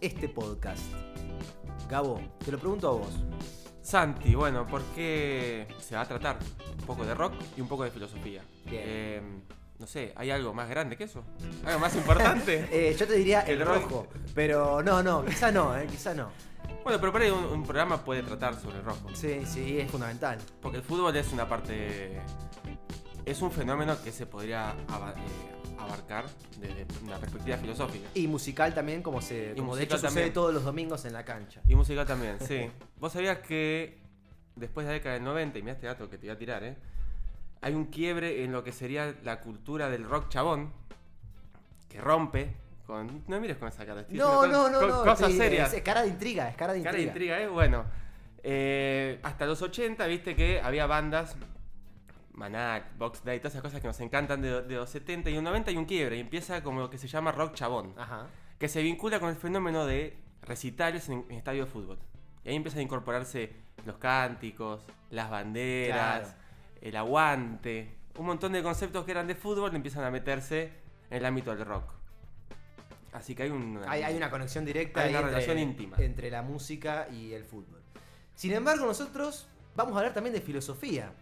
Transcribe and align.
este 0.00 0.28
podcast? 0.28 0.82
Gabo, 1.88 2.20
te 2.44 2.52
lo 2.52 2.58
pregunto 2.58 2.88
a 2.88 2.92
vos. 2.92 3.08
Santi, 3.82 4.34
bueno, 4.34 4.66
porque 4.68 5.68
se 5.78 5.94
va 5.94 6.02
a 6.02 6.08
tratar 6.08 6.38
un 6.78 6.86
poco 6.86 7.04
de 7.04 7.14
rock 7.14 7.34
y 7.56 7.60
un 7.60 7.68
poco 7.68 7.84
de 7.84 7.90
filosofía. 7.90 8.42
Bien. 8.64 8.82
Eh, 8.84 9.22
no 9.78 9.86
sé, 9.86 10.12
¿hay 10.16 10.30
algo 10.30 10.52
más 10.52 10.68
grande 10.68 10.96
que 10.96 11.04
eso? 11.04 11.22
¿Algo 11.64 11.78
más 11.78 11.94
importante? 11.94 12.66
Eh, 12.72 12.96
yo 12.98 13.06
te 13.06 13.14
diría 13.14 13.42
el, 13.42 13.60
El 13.60 13.66
rock. 13.66 13.82
rojo, 13.82 14.06
pero 14.34 14.82
no, 14.82 15.02
no, 15.02 15.24
quizá 15.24 15.52
no, 15.52 15.76
eh, 15.76 15.86
quizá 15.88 16.14
no. 16.14 16.30
bueno, 16.82 16.98
pero 16.98 17.12
por 17.12 17.20
ahí 17.22 17.30
un, 17.30 17.44
un 17.44 17.62
programa 17.62 18.02
puede 18.04 18.22
tratar 18.22 18.58
sobre 18.60 18.78
el 18.78 18.84
rojo. 18.84 19.08
Sí, 19.14 19.42
sí, 19.46 19.78
es 19.78 19.88
fundamental. 19.90 20.38
Porque 20.60 20.78
el 20.78 20.82
fútbol 20.82 21.14
es 21.16 21.32
una 21.32 21.48
parte. 21.48 22.20
Es 23.26 23.42
un 23.42 23.50
fenómeno 23.50 23.96
que 24.02 24.12
se 24.12 24.24
podría 24.24 24.70
eh, 24.70 25.76
abarcar 25.78 26.26
desde 26.60 26.86
una 27.04 27.18
perspectiva 27.18 27.56
filosófica. 27.56 28.08
Y 28.14 28.28
musical 28.28 28.72
también, 28.72 29.02
como 29.02 29.20
se, 29.20 29.52
Y 29.54 29.58
como 29.58 29.74
de 29.76 29.82
hecho 29.82 29.94
musical 29.96 30.10
sucede 30.10 30.22
también. 30.26 30.32
todos 30.32 30.54
los 30.54 30.64
domingos 30.64 31.04
en 31.04 31.12
la 31.12 31.24
cancha. 31.24 31.60
Y 31.66 31.74
música 31.74 32.06
también, 32.06 32.38
sí. 32.40 32.70
Vos 33.00 33.12
sabías 33.12 33.38
que 33.40 33.98
después 34.54 34.86
de 34.86 34.92
la 34.92 34.94
década 34.94 35.14
del 35.16 35.24
90, 35.24 35.58
y 35.58 35.62
mira 35.62 35.74
este 35.74 35.86
dato 35.86 36.08
que 36.08 36.18
te 36.18 36.26
voy 36.28 36.36
a 36.36 36.38
tirar, 36.38 36.62
¿eh? 36.64 36.76
Hay 37.62 37.74
un 37.74 37.86
quiebre 37.86 38.44
en 38.44 38.52
lo 38.52 38.62
que 38.62 38.70
sería 38.70 39.14
la 39.24 39.40
cultura 39.40 39.90
del 39.90 40.04
rock 40.04 40.28
chabón, 40.28 40.72
que 41.88 42.00
rompe 42.00 42.54
con... 42.86 43.24
No 43.26 43.40
mires 43.40 43.56
con 43.56 43.66
esa 43.68 43.84
cara. 43.84 44.02
estoy 44.02 44.18
No, 44.18 44.46
no, 44.46 44.70
no, 44.70 44.86
no. 44.86 45.02
Cosas 45.02 45.32
sí, 45.32 45.36
serias. 45.36 45.72
Es, 45.72 45.82
cara 45.82 46.02
de 46.02 46.08
intriga, 46.08 46.48
es 46.48 46.56
cara 46.56 46.72
de 46.72 46.82
Cara 46.82 46.96
de 46.96 47.02
intriga. 47.02 47.40
intriga, 47.40 47.42
¿eh? 47.42 47.52
Bueno, 47.52 47.84
eh, 48.44 49.18
hasta 49.24 49.46
los 49.46 49.60
80, 49.62 50.06
viste 50.06 50.36
que 50.36 50.60
había 50.60 50.86
bandas, 50.86 51.36
Manat, 52.36 52.96
Box 52.98 53.24
Day, 53.24 53.38
todas 53.38 53.54
esas 53.54 53.62
cosas 53.62 53.80
que 53.80 53.86
nos 53.88 53.98
encantan 54.00 54.40
de, 54.42 54.62
de 54.62 54.74
los 54.76 54.88
70 54.90 55.30
y 55.30 55.38
un 55.38 55.44
90 55.44 55.70
y 55.72 55.76
un 55.76 55.84
quiebre, 55.86 56.16
y 56.16 56.20
empieza 56.20 56.62
como 56.62 56.80
lo 56.80 56.90
que 56.90 56.98
se 56.98 57.08
llama 57.08 57.32
rock 57.32 57.54
chabón, 57.54 57.94
Ajá. 57.96 58.26
que 58.58 58.68
se 58.68 58.82
vincula 58.82 59.18
con 59.20 59.30
el 59.30 59.36
fenómeno 59.36 59.86
de 59.86 60.16
recitales 60.42 61.08
en, 61.08 61.24
en 61.28 61.36
estadio 61.38 61.64
de 61.64 61.70
fútbol. 61.70 61.98
Y 62.44 62.50
ahí 62.50 62.54
empiezan 62.56 62.80
a 62.80 62.82
incorporarse 62.82 63.52
los 63.84 63.96
cánticos, 63.98 64.82
las 65.10 65.30
banderas, 65.30 66.20
Claro. 66.28 66.34
el 66.82 66.96
aguante, 66.96 67.90
un 68.18 68.26
montón 68.26 68.52
de 68.52 68.62
conceptos 68.62 69.04
que 69.04 69.10
eran 69.10 69.26
de 69.26 69.34
fútbol 69.34 69.74
empiezan 69.74 70.04
a 70.04 70.10
meterse 70.10 70.72
en 71.10 71.16
el 71.18 71.24
ámbito 71.26 71.54
del 71.54 71.64
rock. 71.66 71.90
Así 73.12 73.34
que 73.34 73.44
hay 73.44 73.50
una... 73.50 73.90
Hay, 73.90 74.02
hay 74.02 74.14
una 74.16 74.30
conexión 74.30 74.64
directa 74.64 75.00
Hay 75.00 75.10
una 75.10 75.20
entre, 75.20 75.32
relación 75.34 75.58
íntima. 75.58 75.96
entre 75.98 76.30
la 76.30 76.42
música 76.42 77.08
y 77.10 77.32
el 77.32 77.44
fútbol. 77.44 77.80
Sin 78.34 78.52
embargo, 78.52 78.84
nosotros 78.84 79.48
vamos 79.74 79.94
a 79.94 79.98
hablar 79.98 80.12
también 80.12 80.34
de 80.34 80.42
filosofía. 80.42 81.12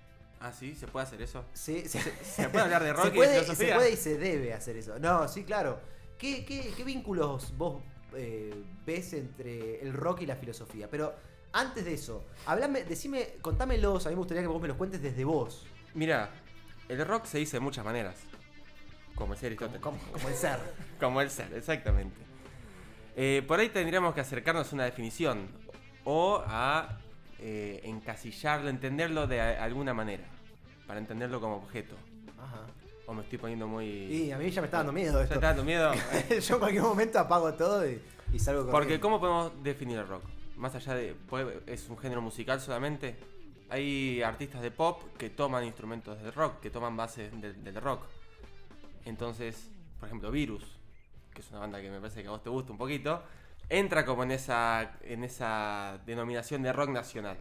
Ah, 0.47 0.53
sí, 0.53 0.75
se 0.75 0.87
puede 0.87 1.07
hacer 1.07 1.23
eso. 1.23 1.43
Sí, 1.55 1.85
sí. 1.89 1.99
¿Se 2.23 2.51
puede 2.51 2.65
hablar 2.65 2.83
de 2.83 2.93
rock 2.93 3.05
se 3.05 3.09
y 3.09 3.11
de 3.13 3.17
puede, 3.17 3.33
filosofía? 3.41 3.69
se 3.69 3.75
puede 3.77 3.91
y 3.93 3.97
se 3.97 4.19
debe 4.19 4.53
hacer 4.53 4.77
eso. 4.77 4.99
No, 4.99 5.27
sí, 5.27 5.43
claro. 5.45 5.81
¿Qué, 6.19 6.45
qué- 6.45 6.71
qué 6.77 6.85
vínculos 6.85 7.57
vos 7.57 7.83
eh, 8.15 8.55
ves 8.85 9.15
entre 9.15 9.81
el 9.81 9.95
rock 9.95 10.21
y 10.21 10.27
la 10.27 10.37
filosofía? 10.37 10.89
Pero 10.91 11.15
antes 11.55 11.87
de 11.87 11.95
eso, 11.95 12.27
hablame, 12.45 12.85
decime, 12.85 13.37
contámelos, 13.41 14.05
a 14.05 14.11
mí 14.11 14.17
me 14.17 14.19
gustaría 14.19 14.43
que 14.43 14.49
vos 14.49 14.61
me 14.61 14.69
los 14.69 14.77
cuentes 14.77 15.01
desde 15.01 15.25
vos. 15.25 15.67
Mira, 15.95 16.29
el 16.91 17.03
rock 17.07 17.25
se 17.25 17.39
dice 17.39 17.57
de 17.57 17.61
muchas 17.61 17.83
maneras. 17.85 18.17
Como 19.15 19.33
decía 19.33 19.47
Aristóteles. 19.47 19.81
Como, 19.81 19.97
como 20.13 20.29
el 20.29 20.35
ser. 20.35 20.59
Como 21.01 21.21
el 21.23 21.31
ser, 21.31 21.55
exactamente. 21.55 22.21
Eh, 23.17 23.43
por 23.49 23.61
ahí 23.61 23.71
tendríamos 23.71 24.15
que 24.15 24.21
acercarnos 24.21 24.71
a 24.71 24.75
una 24.75 24.85
definición 24.85 25.49
o 26.05 26.43
a 26.47 26.99
eh, 27.39 27.81
encasillarlo, 27.85 28.69
entenderlo 28.69 29.27
de 29.27 29.41
alguna 29.41 29.95
manera, 29.95 30.25
para 30.87 30.99
entenderlo 31.01 31.41
como 31.41 31.57
objeto. 31.57 31.95
Ajá. 32.39 32.61
O 33.07 33.13
me 33.15 33.23
estoy 33.23 33.39
poniendo 33.39 33.67
muy... 33.69 33.87
Y 33.87 34.33
a 34.33 34.39
mí 34.39 34.51
ya 34.51 34.61
me 34.63 34.67
está 34.67 34.79
dando 34.79 34.93
miedo 34.93 35.19
¿Ya 35.19 35.23
esto. 35.25 35.35
está 35.35 35.49
dando 35.49 35.65
miedo? 35.65 35.93
Yo 36.41 36.55
en 36.55 36.59
cualquier 36.61 36.83
momento 36.83 37.19
apago 37.19 37.53
todo 37.55 37.87
y, 37.89 38.01
y 38.33 38.39
salgo 38.39 38.61
corriendo. 38.63 38.71
Porque 38.73 39.01
¿cómo 39.01 39.21
podemos 39.21 39.63
definir 39.63 39.99
el 39.99 40.07
rock? 40.09 40.23
Más 40.57 40.75
allá 40.75 40.95
de... 40.95 41.15
puede- 41.15 41.61
¿Es 41.67 41.89
un 41.89 41.99
género 41.99 42.23
musical 42.23 42.61
solamente? 42.61 43.17
Hay 43.71 44.23
artistas 44.23 44.63
de 44.63 44.71
pop 44.71 45.03
que 45.19 45.31
toman 45.31 45.65
instrumentos 45.65 46.21
del 46.23 46.33
rock, 46.33 46.61
que 46.61 46.71
toman 46.71 46.97
bases 46.97 47.31
del, 47.41 47.63
del 47.63 47.75
rock. 47.81 48.03
Entonces, 49.05 49.69
por 49.99 50.09
ejemplo, 50.09 50.31
Virus, 50.31 50.65
que 51.35 51.41
es 51.41 51.51
una 51.51 51.61
banda 51.61 51.81
que 51.81 51.91
me 51.91 51.99
parece 52.01 52.23
que 52.23 52.29
a 52.29 52.33
vos 52.33 52.43
te 52.43 52.51
gusta 52.51 52.73
un 52.73 52.79
poquito, 52.79 53.23
entra 53.69 54.05
como 54.07 54.23
en 54.23 54.31
esa, 54.31 54.99
en 55.03 55.25
esa 55.25 55.99
denominación 56.07 56.63
de 56.63 56.73
rock 56.73 56.91
nacional. 56.91 57.37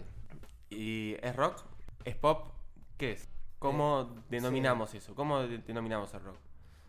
¿Y 0.69 1.15
es 1.21 1.35
rock? 1.35 1.61
¿Es 2.03 2.15
pop? 2.15 2.51
¿Qué 2.97 3.13
es? 3.13 3.29
¿Cómo 3.63 4.15
denominamos 4.29 4.93
eso? 4.93 5.15
¿Cómo 5.15 5.39
de- 5.41 5.57
denominamos 5.59 6.13
el 6.13 6.21
rock? 6.21 6.37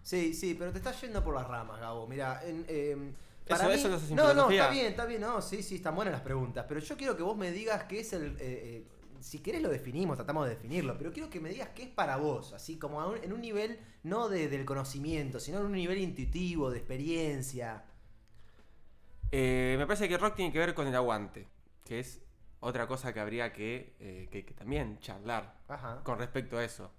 Sí, 0.02 0.34
sí, 0.34 0.54
pero 0.58 0.70
te 0.72 0.78
estás 0.78 1.00
yendo 1.00 1.22
por 1.24 1.34
las 1.34 1.46
ramas, 1.48 1.80
Gabo. 1.80 2.06
Mira, 2.06 2.42
en, 2.44 2.64
eh, 2.68 3.12
Eso- 3.46 3.70
eso 3.70 3.94
haces 3.94 4.10
en 4.10 4.16
no, 4.16 4.34
no, 4.34 4.50
está 4.50 4.68
bien, 4.70 4.86
está 4.86 5.06
bien, 5.06 5.20
no, 5.20 5.40
sí, 5.40 5.62
sí, 5.62 5.76
están 5.76 5.94
buenas 5.94 6.12
las 6.12 6.20
preguntas. 6.22 6.64
Pero 6.68 6.80
yo 6.80 6.96
quiero 6.96 7.16
que 7.16 7.22
vos 7.22 7.36
me 7.36 7.50
digas 7.50 7.84
qué 7.84 8.00
es 8.00 8.12
el. 8.12 8.32
eh, 8.32 8.36
eh, 8.40 8.84
si 9.20 9.38
querés 9.38 9.62
lo 9.62 9.70
definimos, 9.70 10.16
tratamos 10.16 10.44
de 10.46 10.50
definirlo, 10.54 10.98
pero 10.98 11.10
quiero 11.10 11.30
que 11.30 11.40
me 11.40 11.48
digas 11.48 11.70
qué 11.74 11.84
es 11.84 11.88
para 11.88 12.18
vos, 12.18 12.52
así 12.52 12.78
como 12.78 12.98
un- 13.06 13.16
en 13.24 13.32
un 13.32 13.40
nivel 13.40 13.78
no 14.02 14.28
de- 14.28 14.48
del 14.48 14.66
conocimiento, 14.66 15.40
sino 15.40 15.60
en 15.60 15.66
un 15.66 15.72
nivel 15.72 15.96
intuitivo, 15.98 16.70
de 16.70 16.76
experiencia. 16.78 17.84
Eh, 19.32 19.76
me 19.78 19.86
parece 19.86 20.08
que 20.08 20.14
el 20.14 20.20
rock 20.20 20.36
tiene 20.36 20.52
que 20.52 20.58
ver 20.58 20.74
con 20.74 20.86
el 20.86 20.94
aguante, 20.94 21.46
que 21.84 22.00
es 22.00 22.20
otra 22.64 22.86
cosa 22.86 23.12
que 23.12 23.20
habría 23.20 23.52
que, 23.52 23.94
eh, 24.00 24.28
que- 24.30 24.44
que 24.44 24.54
también 24.54 24.98
charlar 25.00 25.54
Ajá. 25.68 26.00
con 26.02 26.18
respecto 26.18 26.58
a 26.58 26.64
eso. 26.64 26.90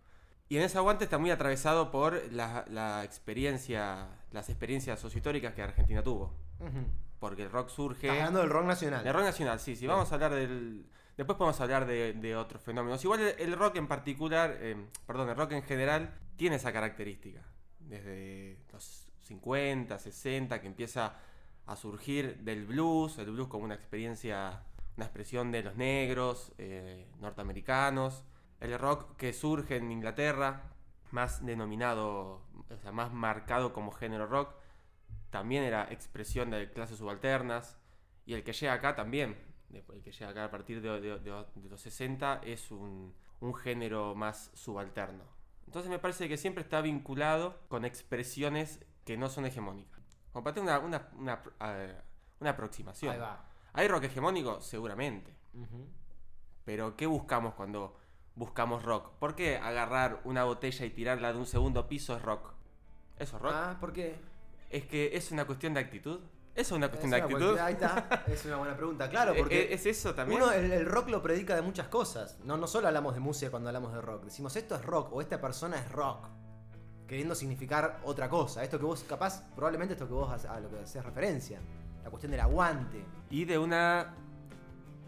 Y 0.48 0.58
en 0.58 0.64
ese 0.64 0.78
aguante 0.78 1.04
está 1.06 1.18
muy 1.18 1.32
atravesado 1.32 1.90
por 1.92 2.22
la, 2.32 2.66
la 2.70 3.04
experiencia, 3.04 4.08
las 4.32 4.48
experiencias 4.50 5.00
sociohistóricas 5.00 5.54
que 5.54 5.62
Argentina 5.64 6.04
tuvo. 6.04 6.34
Porque 7.20 7.44
el 7.44 7.50
rock 7.52 7.70
surge... 7.70 8.08
Estás 8.08 8.20
hablando 8.20 8.42
del 8.42 8.50
rock 8.50 8.66
nacional. 8.66 9.08
El 9.08 9.14
rock 9.14 9.24
nacional, 9.24 9.60
sí, 9.60 9.76
sí. 9.76 9.88
Vamos 9.88 10.12
a 10.12 10.16
hablar 10.16 10.34
del... 10.36 10.86
Después 11.18 11.38
podemos 11.38 11.60
hablar 11.62 11.86
de, 11.88 12.14
de 12.14 12.36
otros 12.36 12.62
fenómenos. 12.62 13.04
Igual 13.04 13.22
el, 13.22 13.36
el 13.40 13.54
rock 13.58 13.78
en 13.78 13.88
particular, 13.88 14.56
eh, 14.60 14.76
perdón, 15.08 15.30
el 15.30 15.36
rock 15.36 15.54
en 15.54 15.64
general 15.64 16.14
tiene 16.36 16.58
esa 16.58 16.72
característica. 16.74 17.42
Desde 17.80 18.58
los 18.72 19.08
50, 19.22 19.98
60, 19.98 20.62
que 20.62 20.68
empieza 20.68 21.14
a 21.66 21.76
surgir 21.76 22.38
del 22.40 22.66
blues, 22.66 23.18
el 23.18 23.32
blues 23.32 23.48
como 23.48 23.64
una 23.64 23.74
experiencia, 23.76 24.62
una 24.98 25.06
expresión 25.06 25.52
de 25.52 25.64
los 25.64 25.76
negros, 25.76 26.54
eh, 26.58 27.08
norteamericanos. 27.20 28.24
El 28.60 28.78
rock 28.80 29.16
que 29.18 29.34
surge 29.34 29.78
en 29.78 29.92
Inglaterra, 29.92 30.72
más 31.12 31.46
denominado, 31.46 32.42
o 32.70 32.78
sea, 32.82 32.92
más 32.92 33.12
marcado 33.12 33.74
como 33.74 33.92
género 33.92 34.28
rock, 34.28 34.56
también 35.30 35.64
era 35.64 35.92
expresión 35.92 36.50
de 36.50 36.72
clases 36.72 36.98
subalternas. 36.98 37.78
Y 38.26 38.34
el 38.34 38.44
que 38.44 38.54
llega 38.54 38.74
acá 38.74 38.96
también, 38.96 39.38
el 39.70 40.02
que 40.02 40.12
llega 40.12 40.30
acá 40.30 40.46
a 40.46 40.52
partir 40.52 40.82
de 40.82 41.20
los 41.70 41.82
60, 41.82 42.42
es 42.44 42.72
un, 42.72 43.14
un 43.42 43.54
género 43.54 44.16
más 44.16 44.52
subalterno. 44.54 45.24
Entonces 45.66 45.90
me 45.90 46.00
parece 46.00 46.30
que 46.30 46.38
siempre 46.38 46.64
está 46.64 46.82
vinculado 46.82 47.60
con 47.68 47.86
expresiones 47.86 48.80
que 49.04 49.18
no 49.18 49.30
son 49.30 49.46
hegemónicas. 49.46 50.02
Como 50.32 50.44
para 50.44 50.54
tener 50.54 50.80
una, 50.80 51.10
una, 51.18 51.42
una, 51.60 51.84
eh, 51.84 52.02
una 52.40 52.50
aproximación. 52.52 53.14
Ahí 53.14 53.20
va. 53.20 53.46
¿Hay 53.76 53.90
rock 53.90 54.06
hegemónico? 54.06 54.62
Seguramente. 54.62 55.36
Pero 56.64 56.96
¿qué 56.96 57.06
buscamos 57.06 57.54
cuando 57.56 57.98
buscamos 58.36 58.84
rock? 58.84 59.12
¿Por 59.20 59.36
qué 59.36 59.58
agarrar 59.58 60.22
una 60.24 60.46
botella 60.46 60.86
y 60.86 60.90
tirarla 60.92 61.34
de 61.34 61.40
un 61.40 61.46
segundo 61.46 61.88
piso 61.88 62.16
es 62.16 62.22
rock? 62.22 62.54
¿Eso 63.20 63.36
es 63.36 63.42
rock? 63.42 63.54
Ah, 63.54 63.78
¿por 63.80 63.92
qué? 63.92 64.16
Es 64.70 64.86
que 64.86 65.16
es 65.16 65.32
una 65.32 65.46
cuestión 65.46 65.74
de 65.74 65.82
actitud. 65.82 66.20
¿Eso 66.56 66.76
es 66.76 66.78
una 66.78 66.86
Es 66.86 66.92
cuestión 66.92 67.12
de 67.12 67.18
una 67.18 67.26
actitud? 67.26 67.58
Ahí 67.60 67.74
está, 67.74 68.24
es 68.28 68.46
una 68.46 68.56
buena 68.56 68.78
pregunta. 68.78 69.10
Claro, 69.10 69.34
porque 69.38 69.74
¿Es 69.74 69.86
eso 69.86 70.16
también? 70.16 70.42
Uno, 70.42 70.54
el, 70.54 70.72
el 70.72 70.86
rock 70.86 71.10
lo 71.10 71.22
predica 71.22 71.54
de 71.54 71.62
muchas 71.62 71.90
cosas. 71.90 72.40
No, 72.46 72.56
no 72.56 72.68
solo 72.68 72.88
hablamos 72.88 73.14
de 73.14 73.20
música 73.20 73.52
cuando 73.52 73.70
hablamos 73.70 73.94
de 73.94 74.00
rock. 74.00 74.24
Decimos 74.24 74.56
esto 74.56 74.76
es 74.76 74.86
rock 74.86 75.12
o 75.12 75.22
esta 75.22 75.42
persona 75.42 75.78
es 75.78 75.92
rock. 75.92 76.28
Queriendo 77.08 77.36
significar 77.36 78.00
otra 78.06 78.30
cosa. 78.30 78.64
Esto 78.64 78.80
que 78.80 78.86
vos, 78.86 79.04
capaz, 79.04 79.44
probablemente 79.54 79.94
esto 79.96 80.08
que 80.08 80.14
vos 80.14 80.46
a 80.46 80.60
lo 80.62 80.70
que 80.70 80.80
haces 80.80 81.04
referencia. 81.04 81.60
La 82.06 82.10
cuestión 82.12 82.32
del 82.32 82.40
aguante. 82.40 83.04
Y 83.32 83.44
de 83.44 83.58
una. 83.58 84.14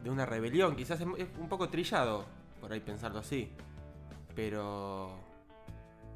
de 0.04 0.10
una 0.10 0.26
rebelión. 0.26 0.76
Quizás 0.76 1.00
es, 1.00 1.08
es 1.18 1.28
un 1.40 1.48
poco 1.48 1.70
trillado 1.70 2.26
por 2.60 2.74
ahí 2.74 2.82
pensarlo 2.82 3.20
así. 3.20 3.52
Pero. 4.36 5.12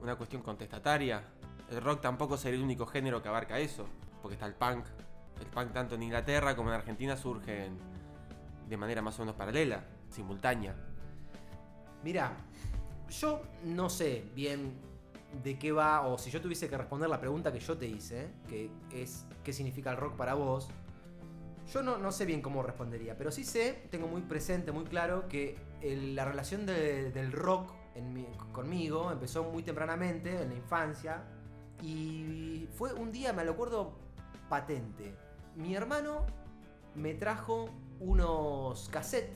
una 0.01 0.15
cuestión 0.15 0.41
contestataria. 0.41 1.23
El 1.69 1.81
rock 1.81 2.01
tampoco 2.01 2.35
sería 2.35 2.57
el 2.57 2.65
único 2.65 2.85
género 2.87 3.21
que 3.21 3.29
abarca 3.29 3.59
eso. 3.59 3.85
Porque 4.21 4.33
está 4.33 4.47
el 4.47 4.55
punk, 4.55 4.85
el 5.39 5.47
punk 5.47 5.71
tanto 5.71 5.95
en 5.95 6.03
Inglaterra 6.03 6.55
como 6.55 6.69
en 6.69 6.75
Argentina 6.75 7.15
surgen 7.15 7.77
de 8.67 8.77
manera 8.77 9.01
más 9.01 9.17
o 9.19 9.21
menos 9.21 9.35
paralela, 9.35 9.83
simultánea. 10.09 10.75
Mira, 12.03 12.33
yo 13.09 13.41
no 13.65 13.89
sé 13.89 14.25
bien 14.33 14.90
de 15.43 15.57
qué 15.57 15.71
va, 15.71 16.05
o 16.07 16.17
si 16.17 16.29
yo 16.29 16.41
tuviese 16.41 16.69
que 16.69 16.77
responder 16.77 17.09
la 17.09 17.19
pregunta 17.19 17.51
que 17.51 17.59
yo 17.59 17.77
te 17.77 17.87
hice, 17.87 18.29
que 18.47 18.69
es 18.91 19.25
¿qué 19.43 19.53
significa 19.53 19.91
el 19.91 19.97
rock 19.97 20.15
para 20.15 20.33
vos? 20.33 20.69
Yo 21.71 21.81
no, 21.83 21.97
no 21.97 22.11
sé 22.11 22.25
bien 22.25 22.41
cómo 22.41 22.63
respondería, 22.63 23.17
pero 23.17 23.31
sí 23.31 23.43
sé, 23.45 23.83
tengo 23.89 24.07
muy 24.07 24.21
presente, 24.23 24.71
muy 24.71 24.83
claro, 24.83 25.27
que 25.29 25.57
la 25.81 26.25
relación 26.25 26.65
de- 26.65 27.11
del 27.11 27.31
rock 27.31 27.71
en 27.95 28.13
mi- 28.13 28.27
conmigo 28.51 29.11
empezó 29.11 29.43
muy 29.43 29.63
tempranamente, 29.63 30.41
en 30.41 30.49
la 30.49 30.55
infancia, 30.55 31.23
y 31.81 32.67
fue 32.77 32.93
un 32.93 33.11
día, 33.11 33.31
me 33.33 33.45
lo 33.45 33.51
acuerdo 33.51 33.93
patente. 34.49 35.15
Mi 35.55 35.75
hermano 35.75 36.25
me 36.95 37.13
trajo 37.13 37.69
unos 38.01 38.89
cassettes, 38.89 39.31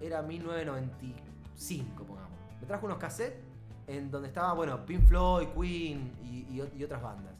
era 0.00 0.22
1995, 0.22 2.04
pongamos. 2.04 2.38
Me 2.60 2.66
trajo 2.66 2.86
unos 2.86 2.98
cassettes 2.98 3.44
en 3.88 4.10
donde 4.10 4.28
estaba, 4.28 4.52
bueno, 4.52 4.86
Pink 4.86 5.02
Floyd, 5.06 5.48
Queen 5.48 6.12
y, 6.22 6.62
y 6.76 6.84
otras 6.84 7.02
bandas. 7.02 7.34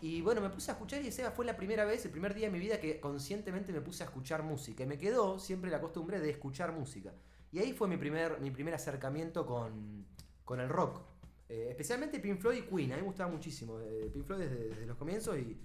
Y 0.00 0.20
bueno, 0.22 0.40
me 0.40 0.48
puse 0.48 0.70
a 0.70 0.74
escuchar 0.74 1.02
y 1.02 1.08
esa 1.08 1.30
fue 1.32 1.44
la 1.44 1.56
primera 1.56 1.84
vez, 1.84 2.04
el 2.04 2.12
primer 2.12 2.32
día 2.32 2.46
de 2.46 2.52
mi 2.52 2.60
vida 2.60 2.78
que 2.78 3.00
conscientemente 3.00 3.72
me 3.72 3.80
puse 3.80 4.04
a 4.04 4.06
escuchar 4.06 4.42
música. 4.42 4.84
Y 4.84 4.86
me 4.86 4.96
quedó 4.96 5.38
siempre 5.38 5.70
la 5.70 5.80
costumbre 5.80 6.20
de 6.20 6.30
escuchar 6.30 6.72
música. 6.72 7.12
Y 7.50 7.58
ahí 7.58 7.72
fue 7.72 7.88
mi 7.88 7.96
primer, 7.96 8.40
mi 8.40 8.50
primer 8.50 8.74
acercamiento 8.74 9.44
con, 9.44 10.06
con 10.44 10.60
el 10.60 10.68
rock. 10.68 11.00
Eh, 11.48 11.68
especialmente 11.70 12.20
Pink 12.20 12.38
Floyd 12.38 12.58
y 12.58 12.62
Queen, 12.62 12.92
a 12.92 12.96
mí 12.96 13.02
me 13.02 13.08
gustaba 13.08 13.30
muchísimo. 13.30 13.80
Eh, 13.80 14.10
Pink 14.12 14.24
Floyd 14.24 14.40
desde, 14.40 14.86
los 14.86 14.96
comienzos 14.96 15.36
y, 15.38 15.58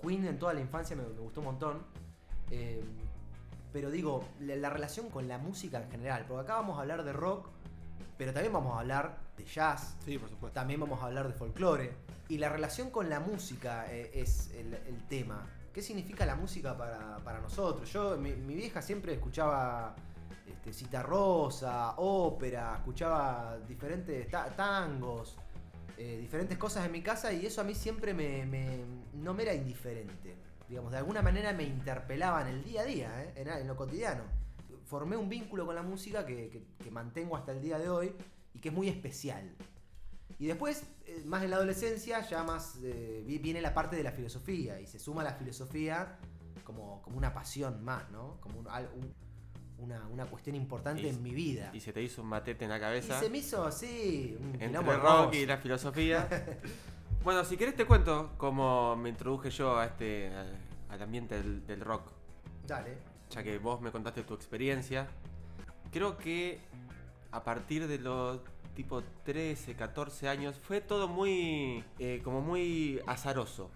Queen 0.00 0.24
en 0.24 0.38
toda 0.38 0.54
la 0.54 0.60
infancia 0.60 0.94
me, 0.94 1.02
me 1.02 1.18
gustó 1.18 1.40
un 1.40 1.46
montón. 1.46 1.82
Eh, 2.52 2.80
pero 3.72 3.90
digo, 3.90 4.24
la, 4.40 4.54
la 4.54 4.70
relación 4.70 5.10
con 5.10 5.26
la 5.26 5.38
música 5.38 5.82
en 5.82 5.90
general, 5.90 6.26
porque 6.28 6.42
acá 6.42 6.54
vamos 6.54 6.78
a 6.78 6.82
hablar 6.82 7.02
de 7.02 7.12
rock, 7.12 7.48
pero 8.20 8.34
también 8.34 8.52
vamos 8.52 8.76
a 8.76 8.80
hablar 8.80 9.16
de 9.34 9.46
jazz, 9.46 9.96
Sí, 10.04 10.18
por 10.18 10.28
supuesto. 10.28 10.52
también 10.60 10.78
vamos 10.78 11.00
a 11.02 11.06
hablar 11.06 11.26
de 11.26 11.32
folclore. 11.32 11.90
Y 12.28 12.36
la 12.36 12.50
relación 12.50 12.90
con 12.90 13.08
la 13.08 13.18
música 13.18 13.86
eh, 13.90 14.10
es 14.12 14.50
el, 14.50 14.74
el 14.74 15.06
tema. 15.08 15.46
¿Qué 15.72 15.80
significa 15.80 16.26
la 16.26 16.36
música 16.36 16.76
para, 16.76 17.16
para 17.24 17.40
nosotros? 17.40 17.90
Yo, 17.90 18.18
mi, 18.18 18.32
mi 18.32 18.54
vieja 18.56 18.82
siempre 18.82 19.14
escuchaba 19.14 19.96
este, 20.46 20.74
cita 20.74 21.02
rosa, 21.02 21.94
ópera, 21.96 22.74
escuchaba 22.76 23.56
diferentes 23.66 24.28
ta- 24.28 24.50
tangos, 24.54 25.36
eh, 25.96 26.18
diferentes 26.20 26.58
cosas 26.58 26.84
en 26.84 26.92
mi 26.92 27.00
casa 27.02 27.32
y 27.32 27.46
eso 27.46 27.62
a 27.62 27.64
mí 27.64 27.74
siempre 27.74 28.12
me, 28.12 28.44
me- 28.44 28.84
no 29.14 29.32
me 29.32 29.44
era 29.44 29.54
indiferente. 29.54 30.36
Digamos, 30.68 30.92
de 30.92 30.98
alguna 30.98 31.22
manera 31.22 31.54
me 31.54 31.62
interpelaba 31.64 32.42
en 32.42 32.48
el 32.48 32.64
día 32.64 32.82
a 32.82 32.84
día, 32.84 33.22
¿eh? 33.24 33.32
en, 33.36 33.48
en 33.48 33.66
lo 33.66 33.76
cotidiano. 33.76 34.24
Formé 34.90 35.16
un 35.16 35.28
vínculo 35.28 35.64
con 35.64 35.76
la 35.76 35.82
música 35.82 36.26
que, 36.26 36.48
que- 36.50 36.64
que 36.82 36.90
mantengo 36.90 37.36
hasta 37.36 37.52
el 37.52 37.62
día 37.62 37.78
de 37.78 37.88
hoy 37.88 38.12
y 38.52 38.58
que 38.58 38.70
es 38.70 38.74
muy 38.74 38.88
especial. 38.88 39.48
Y 40.38 40.46
después, 40.46 40.82
eh, 41.06 41.22
más 41.26 41.44
en 41.44 41.50
la 41.50 41.56
adolescencia, 41.56 42.20
ya 42.28 42.42
más 42.42 42.78
eh, 42.82 43.22
vi- 43.24 43.38
viene 43.38 43.60
la 43.60 43.72
parte 43.72 43.94
de 43.94 44.02
la 44.02 44.10
filosofía 44.10 44.80
y 44.80 44.86
se 44.88 44.98
suma 44.98 45.22
la 45.22 45.34
filosofía 45.34 46.18
como, 46.64 47.00
como 47.02 47.16
una 47.18 47.32
pasión 47.32 47.84
más, 47.84 48.10
¿no? 48.10 48.38
Como 48.40 48.58
un- 48.60 49.14
una, 49.78 50.06
una 50.08 50.26
cuestión 50.26 50.56
importante 50.56 51.02
Y- 51.02 51.08
en 51.08 51.22
mi 51.22 51.30
vida. 51.34 51.70
Y 51.72 51.78
se 51.80 51.92
te 51.92 52.02
hizo 52.02 52.22
un 52.22 52.28
matete 52.28 52.64
en 52.64 52.70
la 52.70 52.78
Y 52.78 52.80
cabeza. 52.80 53.20
se 53.20 53.30
me 53.30 53.38
hizo 53.38 53.62
un 53.64 54.54
entre 54.60 54.66
el 54.66 55.00
rock 55.00 55.34
y 55.34 55.46
la 55.46 55.56
filosofía. 55.58 56.26
bueno, 57.22 57.44
si 57.44 57.56
querés 57.56 57.76
te 57.76 57.86
cuento 57.86 58.32
cómo 58.38 58.96
me 58.96 59.08
introduje 59.08 59.50
yo 59.50 59.78
a 59.78 59.86
este 59.86 60.34
al, 60.34 60.58
al 60.88 61.02
ambiente 61.02 61.36
del, 61.36 61.64
del 61.66 61.80
rock, 61.80 62.10
Dale. 62.66 63.09
Ya 63.30 63.42
que 63.42 63.58
vos 63.58 63.80
me 63.80 63.90
contaste 63.90 64.22
tu 64.22 64.34
experiencia. 64.34 65.08
Creo 65.92 66.18
que 66.18 66.60
a 67.30 67.42
partir 67.42 67.86
de 67.86 67.98
los 67.98 68.40
tipo 68.74 69.02
13, 69.24 69.74
14 69.74 70.28
años 70.28 70.56
fue 70.58 70.80
todo 70.80 71.08
muy 71.08 71.84
eh, 71.98 72.20
como 72.24 72.40
muy 72.40 73.00
azaroso. 73.06 73.70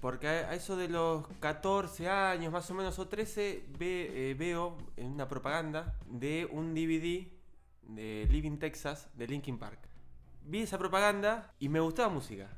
Porque 0.00 0.26
a 0.28 0.54
eso 0.54 0.76
de 0.76 0.88
los 0.88 1.26
14 1.40 2.08
años 2.08 2.52
más 2.52 2.70
o 2.70 2.74
menos 2.74 2.98
o 2.98 3.06
13 3.08 3.66
ve- 3.78 4.30
eh, 4.30 4.34
veo 4.34 4.78
en 4.96 5.12
una 5.12 5.28
propaganda 5.28 5.94
de 6.06 6.48
un 6.50 6.72
DVD 6.74 7.28
de 7.82 8.26
Living 8.30 8.56
Texas 8.58 9.10
de 9.14 9.26
Linkin 9.26 9.58
Park. 9.58 9.78
Vi 10.46 10.60
esa 10.62 10.78
propaganda 10.78 11.52
y 11.58 11.68
me 11.68 11.80
gustaba 11.80 12.08
música. 12.08 12.48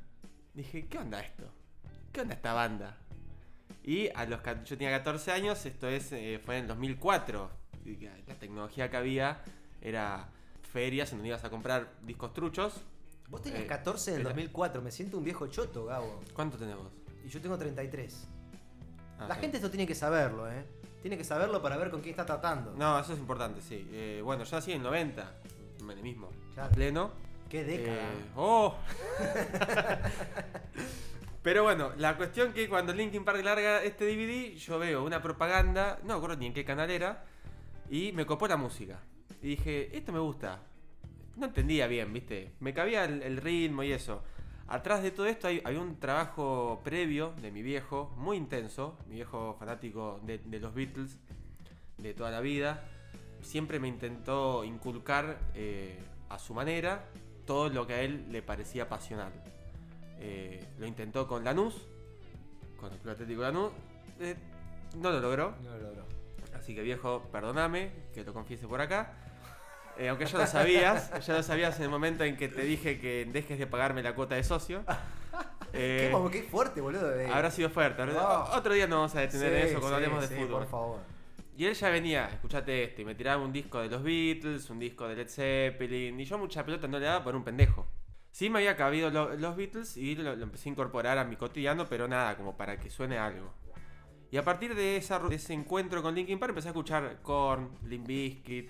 Dije, 0.53 0.87
¿qué 0.87 0.97
onda 0.99 1.19
esto? 1.19 1.51
¿Qué 2.13 2.21
onda 2.21 2.33
esta 2.35 2.53
banda? 2.53 2.97
Y 3.87 4.09
a 4.13 4.25
los 4.25 4.41
yo 4.65 4.77
tenía 4.77 4.91
14 4.91 5.31
años, 5.31 5.65
esto 5.65 5.87
es 5.87 6.11
eh, 6.11 6.41
fue 6.45 6.57
en 6.57 6.63
el 6.63 6.67
2004. 6.67 7.49
Y 7.85 7.95
que 7.95 8.11
La 8.27 8.35
tecnología 8.35 8.91
que 8.91 8.97
había 8.97 9.41
era 9.81 10.27
ferias 10.73 11.09
en 11.13 11.19
donde 11.19 11.29
ibas 11.29 11.45
a 11.45 11.49
comprar 11.49 11.93
discos 12.03 12.33
truchos. 12.33 12.81
Vos 13.29 13.41
tenías 13.41 13.61
Eh, 13.63 13.67
14 13.67 14.11
en 14.11 14.15
el 14.17 14.21
era- 14.21 14.29
2004, 14.31 14.81
me 14.81 14.91
siento 14.91 15.17
un 15.17 15.23
viejo 15.23 15.47
choto, 15.47 15.85
Gabo. 15.85 16.19
¿Cuánto 16.33 16.57
tenés 16.57 16.75
vos? 16.75 16.91
Y 17.25 17.29
yo 17.29 17.39
tengo 17.41 17.57
33. 17.57 18.27
Ah, 19.19 19.27
la 19.29 19.35
sí. 19.35 19.41
gente 19.41 19.57
esto 19.57 19.69
tiene 19.71 19.87
que 19.87 19.95
saberlo, 19.95 20.51
¿eh? 20.51 20.65
Tiene 21.01 21.17
que 21.17 21.23
saberlo 21.23 21.61
para 21.61 21.77
ver 21.77 21.89
con 21.89 22.01
quién 22.01 22.11
está 22.11 22.25
tratando. 22.25 22.73
No, 22.75 22.99
eso 22.99 23.13
es 23.13 23.19
importante, 23.19 23.61
sí. 23.61 23.87
Eh, 23.91 24.21
bueno, 24.21 24.43
yo 24.43 24.53
nací 24.57 24.71
en 24.71 24.77
el 24.77 24.83
90, 24.83 25.31
menemismo. 25.85 26.29
Claro. 26.53 26.73
Pleno. 26.75 27.11
Qué 27.49 27.63
década. 27.63 27.95
Eh, 28.01 28.31
¡Oh! 28.35 28.75
Pero 31.47 31.63
bueno, 31.63 31.93
la 31.95 32.17
cuestión 32.17 32.51
que 32.51 32.67
cuando 32.67 32.93
Linkin 32.93 33.23
Park 33.23 33.41
larga 33.41 33.81
este 33.81 34.03
DVD, 34.03 34.53
yo 34.57 34.77
veo 34.79 35.05
una 35.05 35.21
propaganda, 35.21 35.97
no 36.01 36.07
me 36.09 36.13
acuerdo 36.15 36.35
ni 36.35 36.47
en 36.47 36.53
qué 36.53 36.65
canal 36.65 36.91
era, 36.91 37.23
y 37.89 38.11
me 38.11 38.25
copó 38.25 38.49
la 38.49 38.57
música. 38.57 38.99
Y 39.41 39.51
dije, 39.51 39.95
esto 39.95 40.11
me 40.11 40.19
gusta. 40.19 40.59
No 41.37 41.45
entendía 41.45 41.87
bien, 41.87 42.11
¿viste? 42.11 42.51
Me 42.59 42.73
cabía 42.73 43.05
el, 43.05 43.37
ritmo 43.37 43.83
y 43.83 43.93
eso. 43.93 44.25
Atrás 44.67 45.01
de 45.01 45.11
todo 45.11 45.25
esto 45.25 45.47
hay, 45.47 45.75
un 45.77 46.01
trabajo 46.01 46.81
previo 46.83 47.33
de 47.41 47.49
mi 47.49 47.61
viejo, 47.61 48.13
muy 48.17 48.35
intenso, 48.35 48.97
mi 49.07 49.15
viejo 49.15 49.55
fanático 49.57 50.19
de, 50.23 50.39
de 50.39 50.59
los 50.59 50.73
Beatles, 50.73 51.17
de 51.97 52.13
toda 52.13 52.29
la 52.29 52.41
vida. 52.41 52.83
Siempre 53.41 53.79
me 53.79 53.87
intentó 53.87 54.65
inculcar 54.65 55.39
eh, 55.55 55.97
a 56.27 56.39
su 56.39 56.53
manera 56.53 57.05
todo 57.45 57.69
lo 57.69 57.87
que 57.87 57.93
a 57.93 58.01
él 58.01 58.25
le 58.33 58.41
parecía 58.41 58.89
pasional. 58.89 59.31
Eh, 60.19 60.63
lo 60.79 60.87
intentó 60.87 61.27
con 61.27 61.43
Lanús, 61.43 61.85
con 62.79 62.91
el 62.91 62.99
Club 62.99 63.13
Atlético 63.13 63.41
Lanús. 63.41 63.71
eh, 64.19 64.35
no 64.95 65.11
lo 65.11 65.19
logró. 65.19 65.53
No 65.63 65.71
lo 65.71 65.77
logró. 65.79 66.05
Así 66.55 66.73
que 66.73 66.81
viejo, 66.81 67.23
perdóname 67.31 67.91
que 68.13 68.23
lo 68.23 68.33
confiese 68.33 68.67
por 68.67 68.81
acá. 68.81 69.13
Eh, 69.97 70.09
aunque 70.09 70.25
ya 70.25 70.37
lo 70.37 70.47
sabías, 70.47 71.11
ya 71.25 71.33
lo 71.35 71.43
sabías 71.43 71.77
en 71.77 71.83
el 71.83 71.89
momento 71.89 72.23
en 72.23 72.37
que 72.37 72.47
te 72.47 72.61
dije 72.61 72.99
que 72.99 73.25
dejes 73.31 73.57
de 73.59 73.67
pagarme 73.67 74.01
la 74.03 74.15
cuota 74.15 74.35
de 74.35 74.43
socio. 74.43 74.83
qué, 75.71 76.07
Eh, 76.09 76.47
fuerte, 76.49 76.81
boludo. 76.81 77.11
habrá 77.33 77.51
sido 77.51 77.69
fuerte. 77.69 78.01
Otro 78.03 78.73
día 78.73 78.87
nos 78.87 78.97
vamos 78.99 79.15
a 79.15 79.21
detener 79.21 79.53
en 79.53 79.61
Sí, 79.63 79.67
eso 79.71 79.79
cuando 79.79 79.97
sí, 79.99 80.03
hablemos 80.05 80.29
de 80.29 80.35
sí, 80.35 80.41
fútbol. 80.41 80.59
por 80.61 80.67
favor. 80.69 80.99
Y 81.57 81.65
él 81.65 81.73
ya 81.73 81.89
venía, 81.89 82.29
escuchate 82.29 82.83
esto, 82.83 83.01
y 83.01 83.05
me 83.05 83.15
tiraba 83.15 83.41
un 83.41 83.51
disco 83.51 83.79
de 83.81 83.89
los 83.89 84.03
Beatles, 84.03 84.69
un 84.69 84.77
disco 84.79 85.07
de 85.07 85.15
Led 85.15 85.27
Zeppelin, 85.27 86.19
y 86.19 86.23
yo 86.25 86.37
mucha 86.37 86.63
pelota 86.63 86.87
no 86.87 86.99
le 86.99 87.05
daba 87.07 87.23
por 87.23 87.35
un 87.35 87.43
pendejo. 87.43 87.85
Sí 88.37 88.51
me 88.51 88.59
había 88.59 88.75
cabido 88.75 89.09
lo- 89.09 89.35
los 89.35 89.55
Beatles 89.55 89.97
y 89.97 90.13
lo, 90.15 90.35
lo 90.35 90.43
empecé 90.43 90.69
a 90.69 90.71
incorporar 90.71 91.17
a 91.17 91.23
mi 91.23 91.37
cotidiano, 91.37 91.87
pero 91.89 92.07
nada, 92.07 92.37
como 92.37 92.55
para 92.55 92.79
que 92.79 92.91
suene 92.91 93.17
algo. 93.17 93.51
Y 94.29 94.37
a 94.37 94.43
partir 94.43 94.75
de, 94.75 94.95
esa, 94.95 95.17
de 95.17 95.33
ese 95.33 95.53
encuentro 95.53 96.03
con 96.03 96.13
Linkin 96.13 96.37
Park 96.37 96.51
empecé 96.51 96.67
a 96.67 96.69
escuchar 96.71 97.17
Korn, 97.23 97.71
Limp 97.85 98.05
Bizkit, 98.05 98.69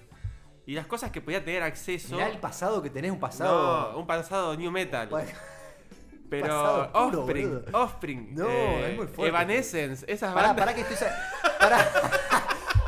y 0.67 0.73
las 0.73 0.87
cosas 0.87 1.11
que 1.11 1.19
podía 1.19 1.43
tener 1.43 1.63
acceso. 1.63 2.15
Mirá 2.15 2.29
el 2.29 2.39
pasado 2.39 2.81
que 2.81 2.89
tenés, 2.89 3.11
un 3.11 3.19
pasado. 3.19 3.91
No, 3.91 3.99
un 3.99 4.07
pasado 4.07 4.55
new 4.55 4.71
metal. 4.71 5.09
Bueno, 5.09 5.31
pero 6.29 6.47
pasado 6.47 6.89
Offspring, 6.93 7.49
boludo. 7.49 7.77
Offspring, 7.77 8.35
No, 8.35 8.47
eh, 8.49 8.91
es 8.91 8.95
muy 8.97 9.07
fuerte. 9.07 9.27
Evanescence, 9.27 10.05
esas 10.09 10.33
Pará, 10.33 10.47
bandas. 10.53 10.65
pará 10.65 10.75
que 10.75 10.81
estoy 10.93 11.07
pará. 11.59 12.11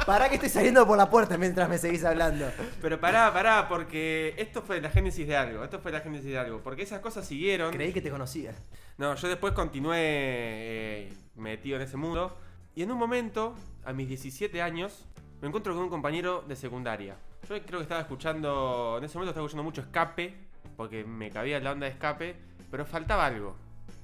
Pará 0.10 0.28
que 0.28 0.36
estoy 0.36 0.50
saliendo 0.50 0.88
por 0.88 0.98
la 0.98 1.08
puerta 1.08 1.38
mientras 1.38 1.70
me 1.70 1.78
seguís 1.78 2.04
hablando. 2.04 2.52
Pero 2.82 3.00
pará, 3.00 3.32
pará, 3.32 3.68
porque 3.70 4.34
esto 4.40 4.64
fue 4.64 4.82
la 4.82 4.90
génesis 4.90 5.28
de 5.28 5.38
algo. 5.38 5.64
Esto 5.64 5.78
fue 5.78 5.92
la 5.92 6.00
génesis 6.00 6.32
de 6.32 6.40
algo. 6.40 6.62
Porque 6.64 6.82
esas 6.82 7.00
cosas 7.00 7.28
siguieron. 7.28 7.72
Creí 7.72 7.94
que 7.94 8.02
te 8.02 8.10
conocía. 8.10 8.56
No, 8.98 9.14
yo 9.14 9.28
después 9.28 9.54
continué 9.54 10.00
eh, 10.00 11.14
metido 11.36 11.76
en 11.76 11.84
ese 11.84 11.96
mundo. 11.96 12.36
Y 12.74 12.82
en 12.82 12.92
un 12.92 12.98
momento, 12.98 13.54
a 13.86 13.94
mis 13.94 14.08
17 14.08 14.64
años, 14.64 15.06
me 15.42 15.48
encuentro 15.48 15.76
con 15.76 15.84
un 15.84 15.90
compañero 15.90 16.44
de 16.48 16.56
secundaria. 16.56 17.16
Yo 17.48 17.62
creo 17.64 17.78
que 17.78 17.84
estaba 17.84 18.02
escuchando, 18.02 18.96
en 18.98 19.04
ese 19.04 19.14
momento 19.14 19.30
estaba 19.30 19.46
escuchando 19.46 19.64
mucho 19.64 19.82
escape, 19.82 20.36
porque 20.76 21.04
me 21.04 21.30
cabía 21.30 21.60
la 21.60 21.74
onda 21.74 21.86
de 21.86 21.92
escape, 21.92 22.36
pero 22.72 22.84
faltaba 22.84 23.28
algo. 23.28 23.56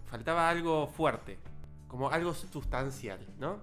Faltaba 0.05 0.51
algo 0.51 0.85
fuerte, 0.85 1.39
como 1.87 2.11
algo 2.11 2.35
sustancial, 2.35 3.25
¿no? 3.39 3.57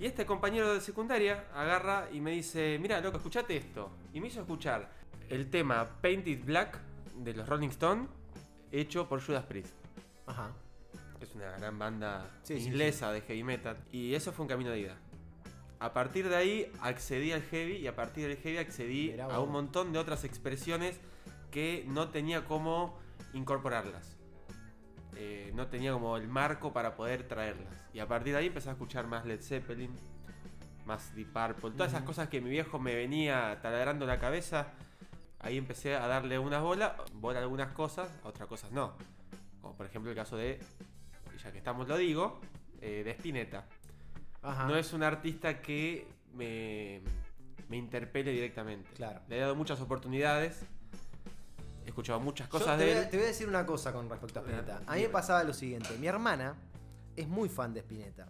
Y 0.00 0.06
este 0.06 0.24
compañero 0.24 0.72
de 0.72 0.80
secundaria 0.80 1.44
agarra 1.54 2.08
y 2.10 2.22
me 2.22 2.30
dice, 2.30 2.78
mira, 2.80 3.02
loco, 3.02 3.18
escuchate 3.18 3.54
esto. 3.54 3.90
Y 4.14 4.20
me 4.20 4.28
hizo 4.28 4.40
escuchar 4.40 4.90
el 5.28 5.50
tema 5.50 5.86
Painted 6.00 6.42
Black 6.42 6.78
de 7.16 7.34
los 7.34 7.46
Rolling 7.46 7.68
Stones, 7.68 8.08
hecho 8.72 9.06
por 9.06 9.22
Judas 9.22 9.44
Priest. 9.44 9.74
Ajá. 10.26 10.52
Es 11.20 11.34
una 11.34 11.50
gran 11.58 11.78
banda 11.78 12.26
Sí, 12.44 12.58
sí, 12.58 12.68
inglesa 12.68 13.12
de 13.12 13.20
heavy 13.20 13.44
metal. 13.44 13.76
Y 13.92 14.14
eso 14.14 14.32
fue 14.32 14.44
un 14.44 14.48
camino 14.48 14.70
de 14.70 14.80
ida. 14.80 14.96
A 15.80 15.92
partir 15.92 16.30
de 16.30 16.36
ahí 16.36 16.72
accedí 16.80 17.32
al 17.32 17.42
heavy 17.42 17.76
y 17.76 17.86
a 17.86 17.94
partir 17.94 18.26
del 18.26 18.38
heavy 18.38 18.56
accedí 18.56 19.10
Mirá 19.10 19.26
a 19.26 19.40
un 19.40 19.52
montón 19.52 19.92
de 19.92 19.98
otras 19.98 20.24
expresiones 20.24 20.98
que 21.50 21.84
no 21.86 22.08
tenía 22.08 22.46
cómo 22.46 22.98
incorporarlas. 23.34 24.16
Eh, 25.22 25.52
no 25.54 25.66
tenía 25.66 25.92
como 25.92 26.16
el 26.16 26.28
marco 26.28 26.72
para 26.72 26.96
poder 26.96 27.28
traerlas. 27.28 27.86
Y 27.92 27.98
a 27.98 28.08
partir 28.08 28.32
de 28.32 28.38
ahí 28.38 28.46
empecé 28.46 28.70
a 28.70 28.72
escuchar 28.72 29.06
más 29.06 29.26
Led 29.26 29.42
Zeppelin, 29.42 29.94
más 30.86 31.14
Deep 31.14 31.30
Purple, 31.30 31.72
todas 31.72 31.92
esas 31.92 32.04
cosas 32.04 32.30
que 32.30 32.40
mi 32.40 32.48
viejo 32.48 32.78
me 32.78 32.94
venía 32.94 33.58
taladrando 33.60 34.06
la 34.06 34.18
cabeza. 34.18 34.68
Ahí 35.38 35.58
empecé 35.58 35.94
a 35.94 36.06
darle 36.06 36.38
unas 36.38 36.62
bolas, 36.62 36.92
bola 37.12 37.40
algunas 37.40 37.70
cosas, 37.72 38.10
a 38.24 38.28
otras 38.28 38.48
cosas 38.48 38.72
no. 38.72 38.94
Como 39.60 39.76
por 39.76 39.84
ejemplo 39.84 40.10
el 40.10 40.16
caso 40.16 40.38
de, 40.38 40.58
ya 41.44 41.52
que 41.52 41.58
estamos 41.58 41.86
lo 41.86 41.98
digo, 41.98 42.40
eh, 42.80 43.02
de 43.04 43.10
Spinetta. 43.10 43.66
Ajá. 44.40 44.68
No 44.68 44.76
es 44.76 44.94
un 44.94 45.02
artista 45.02 45.60
que 45.60 46.08
me, 46.32 47.02
me 47.68 47.76
interpele 47.76 48.32
directamente. 48.32 48.90
Claro. 48.94 49.20
Le 49.28 49.36
he 49.36 49.40
dado 49.40 49.54
muchas 49.54 49.82
oportunidades. 49.82 50.64
He 51.90 51.92
escuchado 51.92 52.20
muchas 52.20 52.46
cosas 52.46 52.78
te, 52.78 52.84
de 52.84 52.90
voy 52.92 52.98
a, 53.00 53.02
él. 53.02 53.10
te 53.10 53.16
voy 53.16 53.24
a 53.24 53.28
decir 53.28 53.48
una 53.48 53.66
cosa 53.66 53.92
con 53.92 54.08
respecto 54.08 54.38
a 54.38 54.42
Spinetta. 54.42 54.80
A 54.86 54.94
mí 54.94 55.02
me 55.02 55.08
pasaba 55.08 55.42
lo 55.42 55.52
siguiente. 55.52 55.88
Mi 55.98 56.06
hermana 56.06 56.54
es 57.16 57.26
muy 57.26 57.48
fan 57.48 57.74
de 57.74 57.80
Spinetta. 57.80 58.28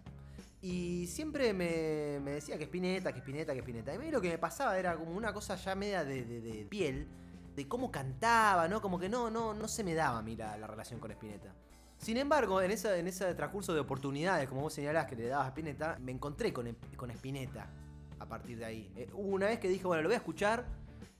Y 0.63 1.05
siempre 1.05 1.53
me, 1.53 2.19
me 2.23 2.31
decía 2.31 2.57
que 2.57 2.63
Spinetta, 2.63 3.13
que 3.13 3.19
Spinetta, 3.19 3.53
que 3.53 3.59
Spinetta. 3.59 3.93
Y 3.93 3.97
a 3.97 3.99
mí 3.99 4.09
lo 4.09 4.19
que 4.19 4.29
me 4.29 4.39
pasaba 4.39 4.79
era 4.79 4.95
como 4.95 5.11
una 5.11 5.31
cosa 5.31 5.55
ya 5.57 5.75
media 5.75 6.03
de, 6.03 6.25
de- 6.25 6.41
de 6.41 6.65
piel, 6.65 7.07
de 7.55 7.67
cómo 7.67 7.91
cantaba, 7.91 8.67
¿no? 8.67 8.81
Como 8.81 8.97
que 8.99 9.09
no, 9.09 9.29
no, 9.29 9.53
no 9.53 9.67
se 9.67 9.83
me 9.83 9.93
daba 9.93 10.17
a 10.17 10.21
mí 10.23 10.35
la, 10.35 10.57
la 10.57 10.65
relación 10.65 10.99
con 10.99 11.11
Spinetta. 11.11 11.53
Sin 11.99 12.17
embargo, 12.17 12.63
en, 12.63 12.71
ese 12.71 13.35
transcurso 13.35 13.75
de 13.75 13.79
oportunidades, 13.79 14.49
como 14.49 14.61
vos 14.61 14.73
señalás 14.73 15.05
que 15.05 15.15
le 15.15 15.27
dabas 15.27 15.45
a 15.45 15.49
Spinetta, 15.49 15.99
me 15.99 16.11
encontré 16.11 16.51
con, 16.51 16.75
con 16.95 17.11
Spinetta 17.11 17.69
a 18.17 18.25
partir 18.25 18.57
de 18.57 18.65
ahí. 18.65 18.91
Eh, 18.95 19.07
hubo 19.13 19.27
una 19.35 19.45
vez 19.45 19.59
que 19.59 19.67
dije, 19.69 19.85
bueno, 19.85 20.01
lo 20.01 20.09
voy 20.09 20.15
a 20.15 20.17
escuchar, 20.17 20.65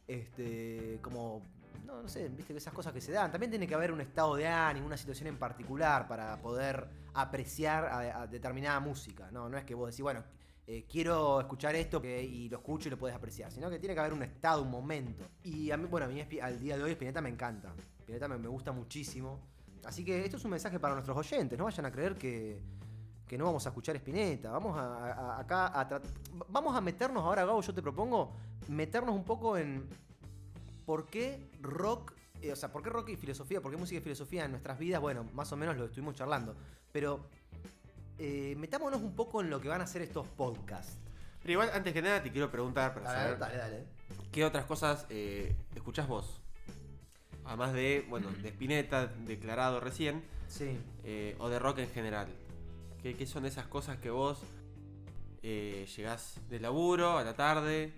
este, 0.08 0.98
como, 1.04 1.44
no, 1.86 2.02
no 2.02 2.08
sé, 2.08 2.30
viste 2.30 2.54
que 2.54 2.58
esas 2.58 2.74
cosas 2.74 2.94
que 2.94 3.02
se 3.02 3.12
dan. 3.12 3.32
También 3.32 3.50
tiene 3.50 3.68
que 3.68 3.76
haber 3.76 3.92
un 3.92 4.02
estado 4.02 4.36
de 4.36 4.48
ánimo, 4.48 4.88
una 4.88 4.98
situación 4.98 5.28
en 5.28 5.38
particular 5.38 6.08
para 6.08 6.42
poder 6.42 6.88
apreciar 7.14 7.86
a, 7.86 8.28
determinada 8.28 8.80
música. 8.80 9.30
No, 9.32 9.50
no 9.50 9.58
es 9.58 9.64
que 9.66 9.76
vos 9.76 9.90
decís, 9.90 10.02
bueno, 10.02 10.24
eh, 10.68 10.86
quiero 10.90 11.42
escuchar 11.42 11.76
esto 11.76 12.02
que- 12.02 12.24
y 12.24 12.48
lo 12.50 12.58
escucho 12.58 12.88
y 12.88 12.92
lo 12.92 12.98
puedes 12.98 13.16
apreciar, 13.16 13.52
sino 13.52 13.70
que 13.70 13.80
tiene 13.80 13.94
que 13.94 14.00
haber 14.00 14.14
un 14.14 14.24
estado, 14.24 14.62
un 14.62 14.72
momento. 14.72 15.26
Y 15.44 15.72
a 15.72 15.78
mí, 15.78 15.86
bueno, 15.90 16.06
a 16.06 16.10
mí 16.10 16.22
al 16.42 16.60
día 16.60 16.78
de 16.78 16.84
hoy 16.84 16.92
Spinetta 16.92 17.20
me 17.22 17.30
encanta. 17.30 17.74
Spinetta 18.00 18.28
me, 18.28 18.48
gusta 18.48 18.72
muchísimo. 18.72 19.40
Así 19.84 20.06
que 20.06 20.24
esto 20.24 20.38
es 20.38 20.46
un 20.46 20.52
mensaje 20.52 20.80
para 20.80 20.94
nuestros 20.94 21.18
oyentes, 21.18 21.58
no 21.58 21.66
vayan 21.66 21.86
a 21.88 21.92
creer 21.92 22.16
que, 22.16 22.62
que 23.28 23.38
no 23.38 23.46
vamos 23.46 23.66
a 23.66 23.70
escuchar 23.70 23.96
Spinetta. 23.96 24.52
Vamos 24.52 24.78
a, 24.78 25.14
a- 25.14 25.40
acá 25.40 25.68
a 25.68 26.02
Vamos 26.50 26.76
a 26.76 26.82
meternos 26.82 27.24
ahora, 27.24 27.44
Gabo, 27.46 27.62
yo 27.62 27.74
te 27.74 27.82
propongo 27.82 28.32
meternos 28.68 29.16
un 29.16 29.24
poco 29.24 29.58
en 29.58 29.90
por 30.86 31.08
qué 31.08 31.40
rock, 31.62 32.14
eh, 32.42 32.52
o 32.52 32.56
sea, 32.56 32.72
por 32.72 32.82
qué 32.84 32.90
rock 32.90 33.10
y 33.10 33.16
filosofía, 33.16 33.62
por 33.62 33.72
qué 33.72 33.78
música 33.78 34.00
y 34.00 34.02
filosofía 34.04 34.46
en 34.46 34.52
nuestras 34.52 34.78
vidas, 34.80 35.02
bueno, 35.02 35.24
más 35.34 35.52
o 35.52 35.58
menos 35.58 35.78
lo 35.78 35.86
estuvimos 35.86 36.16
charlando. 36.16 36.56
Pero 36.92 37.26
eh, 38.18 38.56
metámonos 38.58 39.02
un 39.02 39.16
poco 39.16 39.42
en 39.42 39.50
lo 39.50 39.60
que 39.62 39.68
van 39.70 39.82
a 39.82 39.88
ser 39.88 40.02
estos 40.02 40.28
podcasts. 40.28 40.98
Pero 41.42 41.54
igual, 41.54 41.72
antes 41.74 41.94
que 41.94 42.02
nada, 42.02 42.22
te 42.22 42.32
quiero 42.32 42.52
preguntar 42.52 42.94
para 42.94 43.08
Dale, 43.12 43.24
saber 43.24 43.40
dale, 43.40 43.58
dale. 43.58 43.86
qué 44.32 44.46
otras 44.46 44.66
cosas 44.66 45.06
eh, 45.10 45.56
escuchás 45.76 46.08
vos. 46.08 46.40
Además 47.46 47.74
de, 47.74 48.06
bueno, 48.10 48.30
de 48.44 48.50
Spinetta, 48.50 49.08
declarado 49.08 49.80
recién, 49.80 50.24
Sí. 50.48 50.78
eh, 51.04 51.36
o 51.40 51.50
de 51.50 51.58
rock 51.58 51.80
en 51.80 51.90
general. 51.90 52.28
¿Qué, 53.02 53.16
qué 53.16 53.26
son 53.26 53.46
esas 53.46 53.66
cosas 53.68 53.98
que 53.98 54.12
vos 54.12 54.40
llegás 55.42 56.36
del 56.50 56.62
laburo 56.62 57.18
a 57.18 57.24
la 57.24 57.34
tarde 57.36 57.92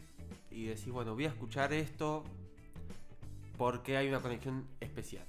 y 0.50 0.66
decís, 0.68 0.90
bueno, 0.92 1.14
voy 1.14 1.26
a 1.26 1.30
escuchar 1.30 1.74
esto 1.74 2.24
porque 3.58 3.98
hay 3.98 4.08
una 4.08 4.20
conexión 4.20 4.68
especial? 4.80 5.26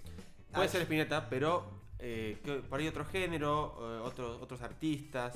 Puede 0.52 0.66
Ah, 0.66 0.70
ser 0.70 0.82
Spinetta, 0.82 1.28
pero 1.28 1.64
eh, 1.98 2.38
que- 2.44 2.56
por 2.60 2.80
ahí 2.80 2.86
otro 2.88 3.04
género, 3.04 3.76
eh, 3.80 4.00
otros, 4.00 4.40
otros 4.42 4.60
artistas, 4.62 5.34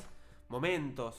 momentos 0.49 1.17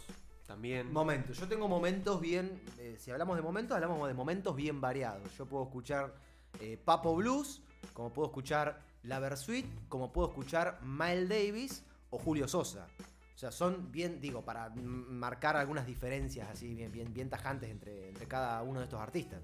también. 0.47 0.91
Momentos. 0.91 1.37
Yo 1.37 1.47
tengo 1.47 1.67
momentos 1.67 2.19
bien. 2.21 2.61
eh, 2.79 2.95
si 2.99 3.11
hablamos 3.11 3.35
de 3.35 3.41
momentos, 3.43 3.75
hablamos 3.75 4.07
de 4.07 4.13
momentos 4.13 4.55
bien 4.55 4.81
variados. 4.81 5.35
Yo 5.37 5.45
puedo 5.45 5.63
escuchar 5.65 6.13
eh, 6.59 6.77
Papo 6.83 7.15
Blues, 7.15 7.61
como 7.93 8.11
puedo 8.11 8.27
escuchar 8.29 8.81
La 9.03 9.19
Versuit, 9.19 9.65
como 9.87 10.11
puedo 10.11 10.29
escuchar 10.29 10.79
Miles 10.83 11.29
Davis 11.29 11.83
o 12.09 12.17
Julio 12.17 12.47
Sosa. 12.47 12.87
O 13.35 13.37
sea, 13.39 13.51
son 13.51 13.91
bien, 13.91 14.19
digo, 14.19 14.41
para 14.43 14.67
m- 14.67 14.81
marcar 14.83 15.55
algunas 15.55 15.85
diferencias 15.85 16.49
así 16.49 16.73
bien, 16.73 16.91
bien, 16.91 17.13
bien 17.13 17.29
tajantes 17.29 17.69
entre, 17.69 18.09
entre 18.09 18.25
cada 18.27 18.61
uno 18.63 18.79
de 18.79 18.85
estos 18.85 18.99
artistas. 18.99 19.39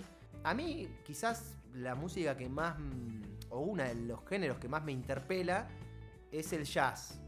A 0.45 0.53
mí, 0.53 0.87
quizás 1.03 1.55
la 1.73 1.95
música 1.95 2.37
que 2.37 2.47
más, 2.47 2.77
mm, 2.79 3.21
o 3.49 3.59
una 3.59 3.85
de 3.85 3.95
los 3.95 4.23
géneros 4.27 4.57
que 4.59 4.69
más 4.69 4.83
me 4.83 4.91
interpela 4.91 5.67
es 6.31 6.53
el 6.53 6.63
jazz. 6.65 7.19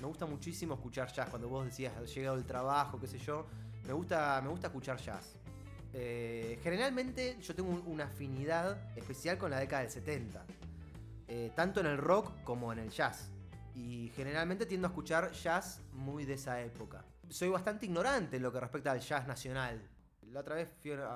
Me 0.00 0.06
gusta 0.06 0.26
muchísimo 0.26 0.74
escuchar 0.74 1.10
jazz. 1.12 1.28
Cuando 1.30 1.48
vos 1.48 1.64
decías, 1.64 1.96
has 1.96 2.14
llegado 2.14 2.36
el 2.36 2.44
trabajo, 2.44 3.00
qué 3.00 3.06
sé 3.06 3.18
yo, 3.18 3.46
me 3.86 3.92
gusta, 3.92 4.40
me 4.42 4.48
gusta 4.50 4.66
escuchar 4.68 4.98
jazz. 4.98 5.34
Eh, 5.94 6.60
generalmente 6.62 7.38
yo 7.40 7.54
tengo 7.54 7.70
un- 7.70 7.82
una 7.86 8.04
afinidad 8.04 8.94
especial 8.96 9.38
con 9.38 9.50
la 9.50 9.58
década 9.58 9.82
del 9.82 9.90
70. 9.90 10.44
eh, 11.30 11.52
tanto 11.54 11.80
en 11.80 11.84
el 11.86 11.98
rock 11.98 12.42
como 12.42 12.72
en 12.72 12.78
el 12.78 12.88
jazz. 12.88 13.28
Y 13.74 14.10
generalmente 14.16 14.64
tiendo 14.64 14.86
a 14.86 14.90
escuchar 14.90 15.30
jazz 15.32 15.82
muy 15.92 16.24
de 16.24 16.32
esa 16.34 16.62
época. 16.62 17.04
Soy 17.28 17.50
bastante 17.50 17.84
ignorante 17.84 18.38
en 18.38 18.42
lo 18.42 18.50
que 18.50 18.58
respecta 18.58 18.92
al 18.92 19.00
jazz 19.00 19.26
nacional. 19.26 19.78
La 20.32 20.40
otra 20.40 20.54
vez 20.56 20.68
fui 20.80 20.92
a, 20.92 21.06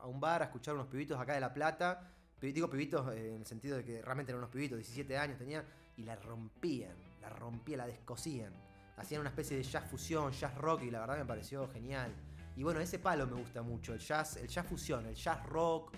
a 0.00 0.06
un 0.06 0.20
bar 0.20 0.42
a 0.42 0.46
escuchar 0.46 0.74
unos 0.74 0.86
pibitos 0.86 1.18
acá 1.18 1.34
de 1.34 1.40
La 1.40 1.52
Plata. 1.52 2.10
Digo 2.40 2.70
pibitos 2.70 3.12
eh, 3.12 3.34
en 3.34 3.40
el 3.40 3.46
sentido 3.46 3.76
de 3.76 3.84
que 3.84 4.02
realmente 4.02 4.32
eran 4.32 4.38
unos 4.40 4.50
pibitos, 4.50 4.78
17 4.78 5.16
años 5.18 5.38
tenían, 5.38 5.64
y 5.96 6.04
la 6.04 6.16
rompían, 6.16 6.94
la 7.20 7.28
rompían, 7.28 7.78
la 7.78 7.86
descosían. 7.86 8.52
Hacían 8.96 9.20
una 9.20 9.30
especie 9.30 9.56
de 9.56 9.62
jazz 9.62 9.84
fusión, 9.90 10.32
jazz 10.32 10.54
rock, 10.56 10.82
y 10.82 10.90
la 10.90 11.00
verdad 11.00 11.18
me 11.18 11.24
pareció 11.26 11.68
genial. 11.68 12.14
Y 12.56 12.62
bueno, 12.62 12.80
ese 12.80 12.98
palo 12.98 13.26
me 13.26 13.34
gusta 13.34 13.62
mucho, 13.62 13.92
el 13.92 14.00
jazz, 14.00 14.36
el 14.36 14.48
jazz 14.48 14.66
fusión, 14.66 15.06
el 15.06 15.14
jazz 15.14 15.44
rock. 15.46 15.94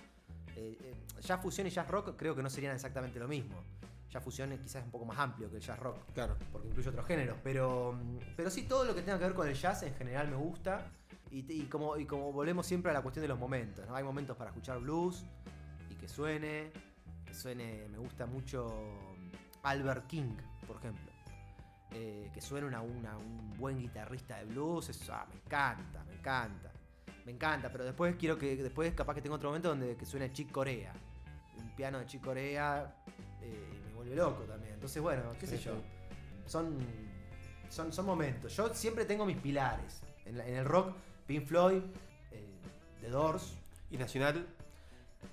Eh, 0.57 0.76
eh, 0.81 0.95
jazz 1.21 1.40
fusión 1.40 1.66
y 1.66 1.71
jazz 1.71 1.88
rock 1.88 2.14
creo 2.16 2.35
que 2.35 2.42
no 2.42 2.50
serían 2.50 2.75
exactamente 2.75 3.19
lo 3.19 3.28
mismo. 3.28 3.57
Jazz 4.11 4.23
fusión 4.23 4.52
es 4.52 4.61
quizás 4.61 4.85
un 4.85 4.90
poco 4.90 5.04
más 5.07 5.19
amplio 5.19 5.49
que 5.49 5.57
el 5.57 5.62
jazz 5.62 5.78
rock 5.78 5.97
Claro. 6.12 6.37
porque 6.50 6.69
incluye 6.69 6.88
otros 6.90 7.07
géneros. 7.07 7.38
Pero, 7.42 7.92
mm, 7.92 8.19
pero 8.37 8.50
sí, 8.50 8.64
todo 8.64 8.85
lo 8.85 8.95
que 8.95 9.02
tenga 9.02 9.19
que 9.19 9.25
ver 9.25 9.35
con 9.35 9.49
el 9.49 9.54
jazz 9.54 9.83
en 9.85 9.95
general 9.95 10.28
me 10.28 10.37
gusta. 10.37 10.90
Y, 11.32 11.50
y 11.50 11.62
como, 11.64 11.96
y 11.96 12.04
como 12.06 12.30
volvemos 12.30 12.66
siempre 12.66 12.90
a 12.90 12.94
la 12.94 13.00
cuestión 13.02 13.22
de 13.22 13.28
los 13.28 13.38
momentos. 13.38 13.86
¿no? 13.88 13.96
Hay 13.96 14.04
momentos 14.04 14.36
para 14.36 14.50
escuchar 14.50 14.78
blues 14.80 15.24
y 15.90 15.94
que 15.96 16.06
suene. 16.06 16.70
Que 17.24 17.32
suene, 17.34 17.88
me 17.90 17.96
gusta 17.98 18.26
mucho 18.26 18.68
Albert 19.62 20.06
King, 20.06 20.34
por 20.66 20.76
ejemplo. 20.76 21.10
Eh, 21.92 22.30
que 22.34 22.40
suene 22.42 22.66
una, 22.66 22.82
una- 22.82 23.16
un 23.16 23.50
buen 23.58 23.78
guitarrista 23.78 24.36
de 24.38 24.44
blues. 24.44 24.90
Eso, 24.90 25.12
ah, 25.14 25.26
me 25.30 25.36
encanta, 25.40 26.04
me 26.04 26.14
encanta. 26.14 26.70
Me 27.24 27.32
encanta, 27.32 27.70
pero 27.72 27.84
después 27.84 28.14
quiero 28.16 28.36
que. 28.38 28.56
Después 28.56 28.92
capaz 28.94 29.14
que 29.14 29.22
tengo 29.22 29.36
otro 29.36 29.48
momento 29.48 29.68
donde 29.68 29.96
que 29.96 30.04
suene 30.04 30.30
Chick 30.32 30.50
Corea. 30.50 30.92
Un 31.56 31.74
piano 31.76 31.98
de 31.98 32.06
Chick 32.06 32.22
Corea 32.22 32.94
eh, 33.40 33.80
me 33.86 33.92
vuelve 33.94 34.14
loco 34.16 34.42
también. 34.44 34.74
Entonces, 34.74 35.00
bueno, 35.00 35.22
qué 35.40 35.46
sé 35.46 35.56
yo. 35.58 35.72
Son, 36.46 36.76
son, 37.70 37.90
son 37.92 38.04
momentos. 38.04 38.54
Yo 38.56 38.74
siempre 38.74 39.04
tengo 39.06 39.24
mis 39.24 39.38
pilares. 39.38 40.02
En, 40.26 40.36
la- 40.38 40.46
en 40.46 40.56
el 40.56 40.64
rock, 40.64 40.94
Pink 41.26 41.47
Floyd, 41.47 41.83
eh, 42.33 42.47
The 43.00 43.09
Doors. 43.11 43.55
Y 43.91 43.97
Nacional, 43.99 44.47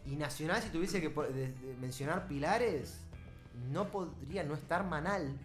Y 0.05 0.15
Nacional, 0.15 0.61
si 0.61 0.69
tuviese 0.69 1.01
que 1.01 1.09
po- 1.09 1.23
de- 1.23 1.51
de 1.51 1.75
mencionar 1.79 2.27
pilares, 2.27 2.99
no 3.71 3.89
podría 3.89 4.43
no 4.43 4.53
estar 4.53 4.85
Manal, 4.85 5.37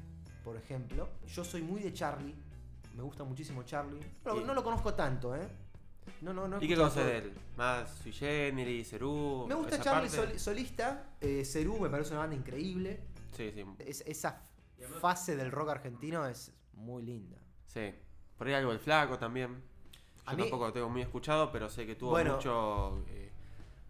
por 0.45 0.57
ejemplo. 0.57 1.09
Yo 1.27 1.45
soy 1.45 1.63
muy 1.63 1.81
de 1.81 1.93
Charlie. 1.93 2.35
Me 2.95 3.03
gusta 3.03 3.25
muchísimo 3.25 3.63
Charlie. 3.65 4.01
No, 4.25 4.41
Y- 4.41 4.45
no 4.45 4.53
lo 4.55 4.63
conozco 4.63 4.95
tanto, 4.95 5.35
¿eh? 5.35 5.49
No, 6.21 6.33
no, 6.35 6.47
no. 6.47 6.63
¿y 6.63 6.69
qué 6.69 6.77
conoces 6.77 7.05
de 7.07 7.19
él? 7.19 7.33
Más 7.57 7.91
Sui 8.03 8.13
Generis, 8.13 8.91
Cerú. 8.91 9.47
Me 9.49 9.55
gusta 9.55 9.81
Charlie 9.81 10.11
sol- 10.11 10.39
solista. 10.39 11.15
Eh, 11.21 11.45
Cerú 11.45 11.81
me 11.81 11.89
parece 11.89 12.11
una 12.11 12.21
banda 12.21 12.37
increíble. 12.37 13.01
Sí, 13.37 13.51
sí. 13.53 13.65
Es- 13.79 14.03
esa 14.07 14.43
fase 15.01 15.35
del 15.37 15.51
rock 15.51 15.71
argentino 15.71 16.27
es 16.27 16.53
muy 16.75 17.03
linda. 17.03 17.39
Sí. 17.67 17.95
Por 18.37 18.47
ahí 18.47 18.55
algo 18.55 18.73
el 18.73 18.79
flaco 18.79 19.19
también. 19.19 19.63
A 20.26 20.31
Yo 20.33 20.37
mí- 20.37 20.43
tampoco 20.45 20.66
lo 20.66 20.73
tengo 20.73 20.88
muy 20.88 21.02
escuchado, 21.02 21.50
pero 21.52 21.69
sé 21.69 21.87
que 21.87 21.95
tuvo 21.97 22.11
Bueno. 22.11 22.35
mucho. 22.37 23.02
eh, 23.09 23.31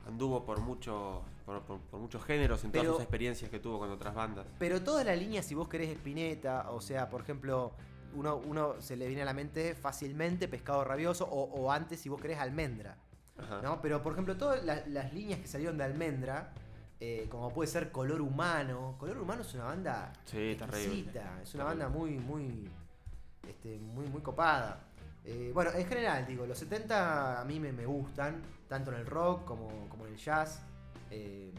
anduvo 0.07 0.45
por 0.45 0.61
mucho. 0.61 1.23
Por, 1.47 1.61
por- 1.63 1.79
por 1.81 2.01
muchos 2.01 2.25
géneros 2.25 2.65
en 2.65 2.73
todas 2.73 2.87
sus 2.87 3.01
experiencias 3.01 3.51
que 3.51 3.59
tuvo 3.61 3.79
con 3.79 3.91
otras 3.91 4.15
bandas. 4.15 4.47
Pero 4.59 4.83
toda 4.83 5.05
la 5.05 5.15
línea, 5.15 5.43
si 5.43 5.55
vos 5.55 5.69
querés 5.69 5.91
Spinetta, 5.91 6.71
o 6.71 6.81
sea, 6.81 7.11
por 7.11 7.21
ejemplo, 7.21 7.73
uno, 8.15 8.37
uno 8.37 8.81
se 8.81 8.97
le 8.97 9.07
viene 9.09 9.21
a 9.23 9.25
la 9.27 9.35
mente 9.35 9.75
fácilmente 9.75 10.49
pescado 10.49 10.83
rabioso, 10.85 11.27
o, 11.31 11.43
o 11.45 11.71
antes, 11.71 12.01
si 12.01 12.09
vos 12.09 12.19
querés, 12.21 12.39
almendra. 12.39 12.97
Ajá. 13.37 13.61
¿no? 13.63 13.83
Pero, 13.83 14.03
por 14.03 14.13
ejemplo, 14.15 14.37
todas 14.39 14.65
la- 14.65 14.87
las 14.87 15.13
líneas 15.13 15.39
que 15.41 15.47
salieron 15.49 15.77
de 15.77 15.85
almendra, 15.85 16.53
eh, 16.99 17.27
como 17.31 17.53
puede 17.53 17.69
ser 17.71 17.93
Color 17.93 18.23
Humano. 18.23 18.95
Color 18.99 19.19
Humano 19.19 19.43
es 19.43 19.53
una 19.53 19.65
banda 19.65 20.13
Sí, 20.25 20.53
exquisita, 20.53 21.41
es 21.43 21.55
una 21.55 21.65
Terrible. 21.65 21.85
banda 21.85 21.89
muy, 21.91 22.11
muy, 22.13 22.71
este, 23.47 23.79
muy, 23.81 24.07
muy 24.07 24.23
copada. 24.23 24.81
Eh, 25.25 25.51
bueno, 25.55 25.71
en 25.75 25.87
general, 25.87 26.27
digo, 26.27 26.47
los 26.47 26.59
70 26.59 27.41
a 27.41 27.45
mí 27.45 27.59
me, 27.59 27.73
me 27.73 27.87
gustan, 27.87 28.43
tanto 28.69 28.93
en 28.93 28.99
el 28.99 29.07
rock 29.07 29.45
como, 29.45 29.89
como 29.89 30.07
en 30.07 30.13
el 30.13 30.19
jazz. 30.19 30.61
Eh, 31.11 31.53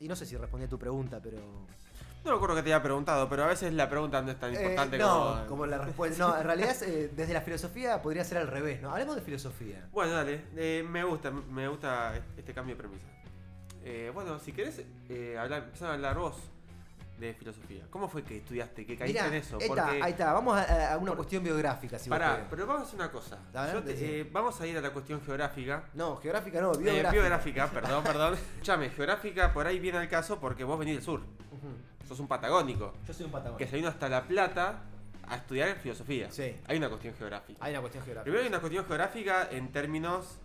y 0.00 0.06
no 0.08 0.14
sé 0.14 0.26
si 0.26 0.36
respondí 0.36 0.66
a 0.66 0.68
tu 0.68 0.78
pregunta, 0.78 1.20
pero... 1.22 1.38
No 2.24 2.32
me 2.32 2.36
acuerdo 2.36 2.56
que 2.56 2.62
te 2.62 2.72
había 2.72 2.82
preguntado, 2.82 3.28
pero 3.28 3.44
a 3.44 3.46
veces 3.46 3.72
la 3.72 3.88
pregunta 3.88 4.20
no 4.22 4.30
es 4.32 4.38
tan 4.38 4.52
Eh, 4.54 4.58
importante 4.60 4.98
no, 4.98 5.30
como... 5.34 5.46
como 5.46 5.66
la 5.66 5.78
respuesta. 5.78 6.18
No, 6.26 6.36
en 6.36 6.44
realidad 6.44 6.76
eh, 6.82 7.10
desde 7.14 7.32
la 7.32 7.40
filosofía 7.40 8.02
podría 8.02 8.24
ser 8.24 8.38
al 8.38 8.48
revés, 8.48 8.82
¿no? 8.82 8.90
Hablemos 8.90 9.16
de 9.16 9.22
filosofía. 9.22 9.88
Bueno, 9.92 10.12
dale, 10.12 10.44
eh, 10.56 10.84
me 10.88 11.04
gusta, 11.04 11.30
me 11.30 11.66
gusta 11.68 12.14
este 12.36 12.52
cambio 12.52 12.74
de 12.74 12.82
premisa. 12.82 13.06
Eh, 13.84 14.10
bueno, 14.12 14.38
si 14.40 14.52
querés 14.52 14.82
eh, 15.08 15.38
hablar, 15.38 15.64
empezar 15.64 15.90
a 15.90 15.94
hablar 15.94 16.18
vos 16.18 16.36
de 17.18 17.34
filosofía. 17.34 17.84
¿Cómo 17.90 18.08
fue 18.08 18.22
que 18.22 18.38
estudiaste, 18.38 18.86
que 18.86 18.96
caíste 18.96 19.18
Mirá, 19.20 19.26
en 19.28 19.34
eso? 19.42 19.56
ahí 19.60 19.68
está, 19.68 19.84
Porque, 19.86 20.02
ahí 20.02 20.12
está. 20.12 20.32
Vamos 20.32 20.56
a, 20.56 20.92
a 20.94 20.96
una 20.98 21.08
por- 21.10 21.16
cuestión 21.18 21.42
biográfica, 21.42 21.98
si 21.98 22.08
pará, 22.08 22.46
pero 22.48 22.66
vamos 22.66 22.82
a 22.82 22.84
hacer 22.86 22.94
una 23.00 23.10
cosa. 23.10 23.38
A 23.54 23.66
ver, 23.66 23.84
te- 23.84 24.20
eh, 24.20 24.28
vamos 24.32 24.60
a 24.60 24.66
ir 24.66 24.76
a 24.78 24.80
la 24.80 24.90
cuestión 24.90 25.20
geográfica. 25.22 25.84
No, 25.94 26.16
geográfica 26.16 26.60
no, 26.60 26.72
Eh, 26.74 26.78
biográfica. 26.78 27.10
biográfica, 27.12 27.66
perdón, 27.72 28.04
perdón. 28.04 28.34
Escuchame, 28.34 28.90
geográfica 28.90 29.52
por 29.52 29.66
ahí 29.66 29.78
viene 29.80 29.98
al 29.98 30.08
caso 30.08 30.38
porque 30.38 30.64
vos 30.64 30.78
venís 30.78 30.94
del 30.94 31.04
sur. 31.04 31.20
Ujú. 31.20 32.06
Sos 32.06 32.20
un 32.20 32.28
patagónico. 32.28 32.94
Yo 33.06 33.12
soy 33.12 33.26
un 33.26 33.32
patagón. 33.32 33.58
Que 33.58 33.66
se 33.66 33.76
vino 33.76 33.88
hasta 33.88 34.08
La 34.08 34.22
Plata 34.26 34.82
a 35.26 35.36
estudiar 35.36 35.76
filosofía. 35.76 36.30
Sí. 36.30 36.56
Hay 36.66 36.78
una 36.78 36.88
cuestión 36.88 37.14
geográfica. 37.14 37.58
Hay 37.62 37.72
una 37.72 37.80
cuestión 37.80 38.04
geográfica. 38.04 38.22
Primero 38.24 38.42
hay 38.42 38.48
una 38.48 38.60
cuestión 38.60 38.86
geográfica 38.86 39.48
en 39.50 39.68
términos 39.72 40.38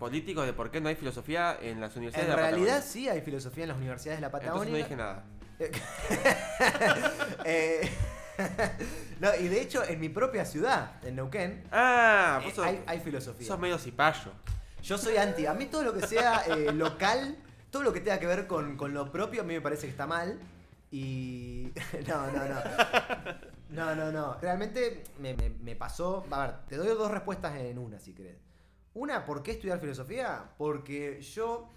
políticos 0.00 0.44
de 0.46 0.52
por 0.52 0.72
qué 0.72 0.80
no 0.80 0.88
hay 0.88 0.96
filosofía 0.96 1.56
en 1.62 1.80
las 1.80 1.94
universidades 1.94 2.28
En 2.28 2.36
de 2.36 2.42
la 2.42 2.48
realidad 2.48 2.66
Patagonia. 2.78 2.92
sí 2.92 3.08
hay 3.08 3.20
filosofía 3.20 3.62
en 3.64 3.68
las 3.68 3.76
universidades 3.78 4.18
de 4.18 4.22
la 4.22 4.26
Entonces 4.26 4.48
Patagonia. 4.48 4.72
no 4.72 4.76
dije 4.78 4.96
nada. 4.96 5.24
Eh, 7.44 7.90
no, 9.20 9.34
y 9.38 9.48
de 9.48 9.60
hecho 9.60 9.84
en 9.84 10.00
mi 10.00 10.08
propia 10.08 10.44
ciudad, 10.44 10.92
en 11.04 11.16
Neuquén, 11.16 11.64
Ah, 11.70 12.38
eh, 12.40 12.44
vos 12.46 12.54
sos, 12.54 12.66
hay, 12.66 12.82
hay 12.86 13.00
filosofía. 13.00 13.46
sos 13.46 13.58
medio 13.58 13.78
cipayo. 13.78 14.32
Yo 14.82 14.96
soy 14.98 15.16
anti. 15.18 15.46
A 15.46 15.54
mí 15.54 15.66
todo 15.66 15.82
lo 15.84 15.92
que 15.92 16.06
sea 16.06 16.42
eh, 16.46 16.72
local, 16.72 17.36
todo 17.70 17.82
lo 17.82 17.92
que 17.92 18.00
tenga 18.00 18.18
que 18.18 18.26
ver 18.26 18.46
con, 18.46 18.76
con 18.76 18.94
lo 18.94 19.12
propio, 19.12 19.42
a 19.42 19.44
mí 19.44 19.52
me 19.54 19.60
parece 19.60 19.82
que 19.86 19.90
está 19.90 20.06
mal. 20.06 20.38
Y. 20.90 21.72
No, 22.08 22.26
no, 22.32 22.44
no. 22.48 22.60
No, 23.68 23.94
no, 23.94 24.10
no. 24.10 24.38
Realmente 24.40 25.04
me, 25.18 25.34
me- 25.34 25.50
me 25.50 25.76
pasó. 25.76 26.24
A 26.30 26.46
ver, 26.46 26.54
te 26.68 26.76
doy 26.76 26.88
dos 26.88 27.10
respuestas 27.10 27.56
en 27.56 27.78
una, 27.78 27.98
si 28.00 28.12
querés. 28.14 28.36
Una, 28.94 29.24
¿por 29.24 29.42
qué 29.42 29.52
estudiar 29.52 29.78
filosofía? 29.80 30.50
Porque 30.58 31.20
yo 31.22 31.68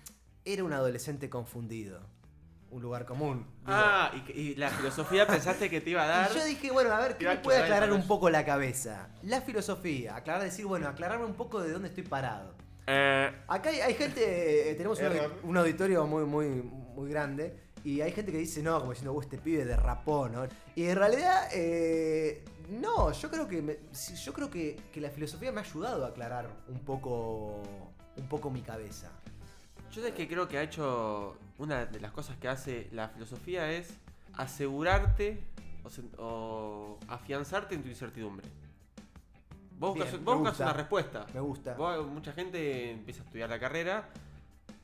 era 0.45 0.63
un 0.63 0.73
adolescente 0.73 1.29
confundido. 1.29 1.99
Un 2.71 2.81
lugar 2.81 3.05
común. 3.05 3.45
Digo, 3.59 3.77
Ah, 3.77 4.11
y, 4.33 4.55
la 4.55 4.69
filosofía 4.71 5.27
pensaste 5.27 5.69
que 5.69 5.79
te 5.79 5.91
iba 5.91 6.03
a 6.03 6.07
dar. 6.07 6.31
y 6.31 6.35
yo 6.35 6.43
dije, 6.43 6.71
bueno, 6.71 6.91
a 6.91 6.99
ver, 6.99 7.17
¿qué 7.17 7.27
me 7.27 7.37
puede 7.37 7.61
aclarar 7.61 7.91
un 7.93 8.07
poco 8.07 8.31
la 8.31 8.43
cabeza? 8.43 9.09
La 9.21 9.41
filosofía. 9.41 10.15
Aclarar, 10.15 10.43
decir, 10.43 10.65
bueno, 10.65 10.87
aclararme 10.87 11.25
un 11.25 11.35
poco 11.35 11.61
de 11.61 11.71
dónde 11.71 11.89
estoy 11.89 12.03
parado. 12.03 12.55
Eh, 12.87 13.31
Acá 13.47 13.69
hay, 13.69 13.79
hay 13.79 13.93
gente, 13.93 14.71
eh, 14.71 14.75
tenemos 14.75 14.99
un, 15.43 15.55
auditorio 15.55 16.07
muy, 16.07 16.25
muy, 16.25 16.47
muy 16.47 17.09
grande. 17.11 17.59
Y 17.83 18.01
hay 18.01 18.11
gente 18.11 18.31
que 18.31 18.39
dice, 18.39 18.63
no, 18.63 18.79
como 18.79 18.91
diciendo, 18.91 19.13
"Uh, 19.13 19.21
este 19.21 19.37
pibe 19.37 19.65
derrapó, 19.65 20.27
¿no? 20.29 20.47
Y 20.73 20.85
en 20.87 20.95
realidad, 20.95 21.49
eh, 21.53 22.43
no, 22.69 23.11
yo 23.11 23.29
creo 23.29 23.47
que 23.47 23.61
me- 23.61 23.77
yo 24.23 24.33
creo 24.33 24.49
que, 24.49 24.75
que 24.91 25.01
la 25.01 25.09
filosofía 25.09 25.51
me 25.51 25.61
ha 25.61 25.63
ayudado 25.63 26.05
a 26.05 26.09
aclarar 26.09 26.49
un 26.67 26.79
poco, 26.79 27.61
un 28.17 28.27
poco 28.29 28.49
mi 28.49 28.61
cabeza. 28.61 29.09
yo 29.91 30.01
sé 30.01 30.13
que 30.13 30.27
creo 30.27 30.47
que 30.47 30.57
ha 30.57 30.63
hecho. 30.63 31.37
Una 31.59 31.85
de 31.85 31.99
las 31.99 32.11
cosas 32.11 32.35
que 32.37 32.47
hace 32.47 32.89
la 32.91 33.09
filosofía 33.09 33.71
es 33.71 33.93
asegurarte 34.33 35.43
o, 36.17 36.97
afianzarte 37.07 37.75
en 37.75 37.83
tu 37.83 37.89
incertidumbre. 37.89 38.47
Vos 39.77 39.95
buscas, 39.95 40.23
vos 40.23 40.37
buscas 40.39 40.59
una 40.61 40.73
respuesta. 40.73 41.25
Me 41.33 41.39
gusta. 41.41 41.73
Vos- 41.75 42.07
mucha 42.07 42.31
gente 42.33 42.91
empieza 42.91 43.21
a 43.21 43.25
estudiar 43.25 43.49
la 43.49 43.59
carrera 43.59 44.09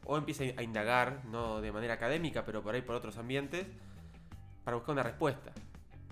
o 0.05 0.17
empieza 0.17 0.43
a 0.57 0.61
indagar, 0.63 1.23
no 1.25 1.59
de 1.61 1.71
manera 1.71 1.93
académica, 1.95 2.43
pero 2.45 2.61
por 2.61 2.75
ahí 2.75 2.81
por 2.81 2.95
otros 2.95 3.17
ambientes, 3.17 3.65
para 4.63 4.75
buscar 4.77 4.93
una 4.93 5.03
respuesta. 5.03 5.51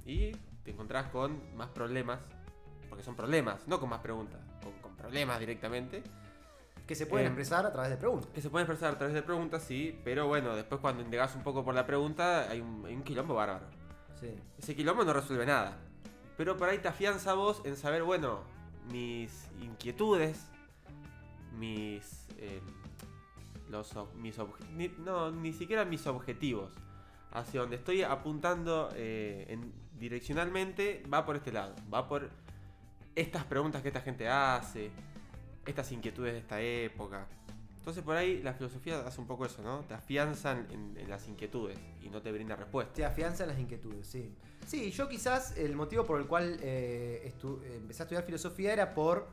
Y 0.06 0.32
te 0.68 0.74
encontrás 0.74 1.08
con 1.12 1.40
más 1.56 1.70
problemas, 1.70 2.20
porque 2.90 3.02
son 3.02 3.16
problemas, 3.16 3.66
no 3.70 3.80
con 3.80 3.88
más 3.88 4.02
preguntas, 4.02 4.42
con, 4.62 4.74
con 4.82 4.98
problemas 4.98 5.40
directamente, 5.40 6.04
Que 6.86 6.94
se 6.96 7.06
pueden 7.06 7.28
Eh, 7.28 7.30
expresar 7.30 7.66
a 7.66 7.72
través 7.72 7.90
de 7.90 7.96
preguntas. 7.98 8.30
que 8.34 8.42
se 8.42 8.50
pueden 8.50 8.66
expresar 8.66 8.94
a 8.94 8.98
través 8.98 9.14
de 9.14 9.22
preguntas, 9.22 9.64
sí, 9.64 9.98
pero 10.04 10.28
bueno, 10.28 10.56
después 10.58 10.82
cuando 10.82 11.02
indagas 11.04 11.36
un 11.38 11.44
poco 11.44 11.64
por 11.64 11.74
la 11.74 11.86
pregunta, 11.86 12.50
hay 12.50 12.60
un, 12.60 12.86
hay 12.86 12.96
un 12.96 13.04
quilombo 13.04 13.34
bárbaro. 13.36 13.66
Sí. 14.20 14.34
Ese 14.58 14.76
quilombo 14.76 15.04
no 15.06 15.14
resuelve 15.14 15.46
nada. 15.46 15.78
Pero 16.36 16.58
por 16.58 16.68
ahí 16.70 16.80
te 16.80 16.88
afianza 16.90 17.34
vos 17.34 17.62
en 17.66 17.76
saber, 17.78 18.04
bueno, 18.04 18.40
mis 18.92 19.48
inquietudes, 19.62 20.48
mis. 21.58 22.28
eh, 22.38 22.62
los, 23.70 23.94
mis 24.16 24.38
ni- 24.74 24.88
no, 25.00 25.32
ni 25.32 25.52
siquiera 25.54 25.84
mis 25.86 26.08
objetivos. 26.08 26.72
Hacia 27.34 27.60
donde 27.62 27.76
estoy 27.76 28.04
apuntando 28.04 28.90
eh, 28.96 29.46
en- 29.50 29.74
direccionalmente, 30.00 31.04
va 31.12 31.26
por 31.26 31.36
este 31.36 31.52
lado. 31.52 31.76
Va 31.94 32.08
por 32.08 32.30
estas 33.16 33.44
preguntas 33.46 33.82
que 33.82 33.88
esta 33.90 34.02
gente 34.02 34.28
hace, 34.28 34.92
estas 35.66 35.92
inquietudes 35.92 36.34
de 36.34 36.40
esta 36.40 36.62
época. 36.62 37.28
Entonces 37.78 38.04
por 38.04 38.18
ahí 38.18 38.42
la 38.44 38.54
filosofía 38.54 39.00
hace 39.08 39.22
un 39.22 39.28
poco 39.28 39.46
eso, 39.46 39.62
¿no? 39.62 39.80
Te 39.86 39.94
afianzan 39.94 40.68
en, 40.72 41.10
las 41.10 41.28
inquietudes 41.30 41.80
y 42.02 42.10
no 42.10 42.22
te 42.22 42.32
brinda 42.34 42.56
respuestas. 42.56 42.94
Te 42.96 43.06
afianzan 43.06 43.48
las 43.48 43.58
inquietudes, 43.60 44.06
sí. 44.06 44.36
Sí, 44.66 44.92
yo 44.92 45.08
quizás 45.08 45.58
el 45.58 45.74
motivo 45.74 46.04
por 46.04 46.20
el 46.20 46.28
cual 46.28 46.60
eh, 46.62 47.34
empecé 47.78 48.02
a 48.02 48.06
estudiar 48.06 48.24
filosofía 48.26 48.74
era 48.74 48.94
por 48.94 49.28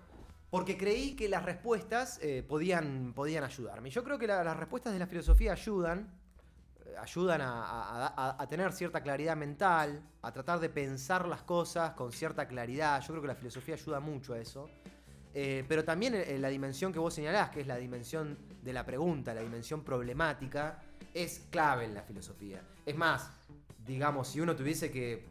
porque 0.50 0.76
creí 0.78 1.16
que 1.16 1.28
las 1.28 1.44
respuestas 1.44 2.20
eh, 2.22 2.44
podían, 2.46 3.12
podían 3.12 3.42
ayudarme. 3.42 3.90
Yo 3.90 4.04
creo 4.04 4.18
que 4.20 4.28
la- 4.28 4.44
las 4.44 4.56
respuestas 4.56 4.92
de 4.92 5.00
la 5.00 5.08
filosofía 5.08 5.50
ayudan, 5.50 6.08
ayudan 6.98 7.40
a, 7.42 8.46
tener 8.48 8.72
cierta 8.72 9.02
claridad 9.02 9.36
mental, 9.36 10.02
a 10.22 10.32
tratar 10.32 10.60
de 10.60 10.68
pensar 10.68 11.26
las 11.26 11.42
cosas 11.42 11.92
con 11.92 12.12
cierta 12.12 12.46
claridad. 12.46 13.00
Yo 13.00 13.08
creo 13.08 13.22
que 13.22 13.28
la 13.28 13.34
filosofía 13.34 13.74
ayuda 13.74 14.00
mucho 14.00 14.34
a 14.34 14.38
eso. 14.38 14.68
Eh, 15.36 15.64
pero 15.66 15.84
también 15.84 16.14
eh, 16.14 16.38
la 16.38 16.48
dimensión 16.48 16.92
que 16.92 17.00
vos 17.00 17.12
señalás, 17.12 17.50
que 17.50 17.62
es 17.62 17.66
la 17.66 17.76
dimensión 17.76 18.38
de 18.62 18.72
la 18.72 18.86
pregunta, 18.86 19.34
la 19.34 19.40
dimensión 19.40 19.82
problemática, 19.82 20.80
es 21.12 21.46
clave 21.50 21.86
en 21.86 21.94
la 21.94 22.02
filosofía. 22.02 22.62
Es 22.86 22.96
más, 22.96 23.30
digamos, 23.84 24.28
si 24.28 24.40
uno 24.40 24.54
tuviese 24.54 24.92
que 24.92 25.26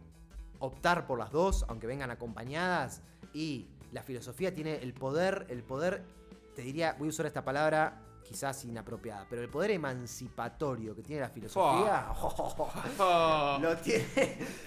optar 0.59 1.07
por 1.07 1.19
las 1.19 1.31
dos, 1.31 1.65
aunque 1.69 1.87
vengan 1.87 2.11
acompañadas, 2.11 3.01
y 3.33 3.69
la 3.91 4.03
filosofía 4.03 4.53
tiene 4.53 4.75
el 4.75 4.93
poder, 4.93 5.45
el 5.49 5.63
poder, 5.63 6.03
te 6.55 6.61
diría, 6.61 6.95
voy 6.99 7.07
a 7.07 7.09
usar 7.09 7.25
esta 7.25 7.45
palabra 7.45 8.01
quizás 8.23 8.63
inapropiada, 8.65 9.25
pero 9.29 9.41
el 9.41 9.49
poder 9.49 9.71
emancipatorio 9.71 10.95
que 10.95 11.03
tiene 11.03 11.21
la 11.21 11.29
filosofía, 11.29 12.07
Oh, 12.99 13.57
lo 13.61 13.77
tiene, 13.77 14.05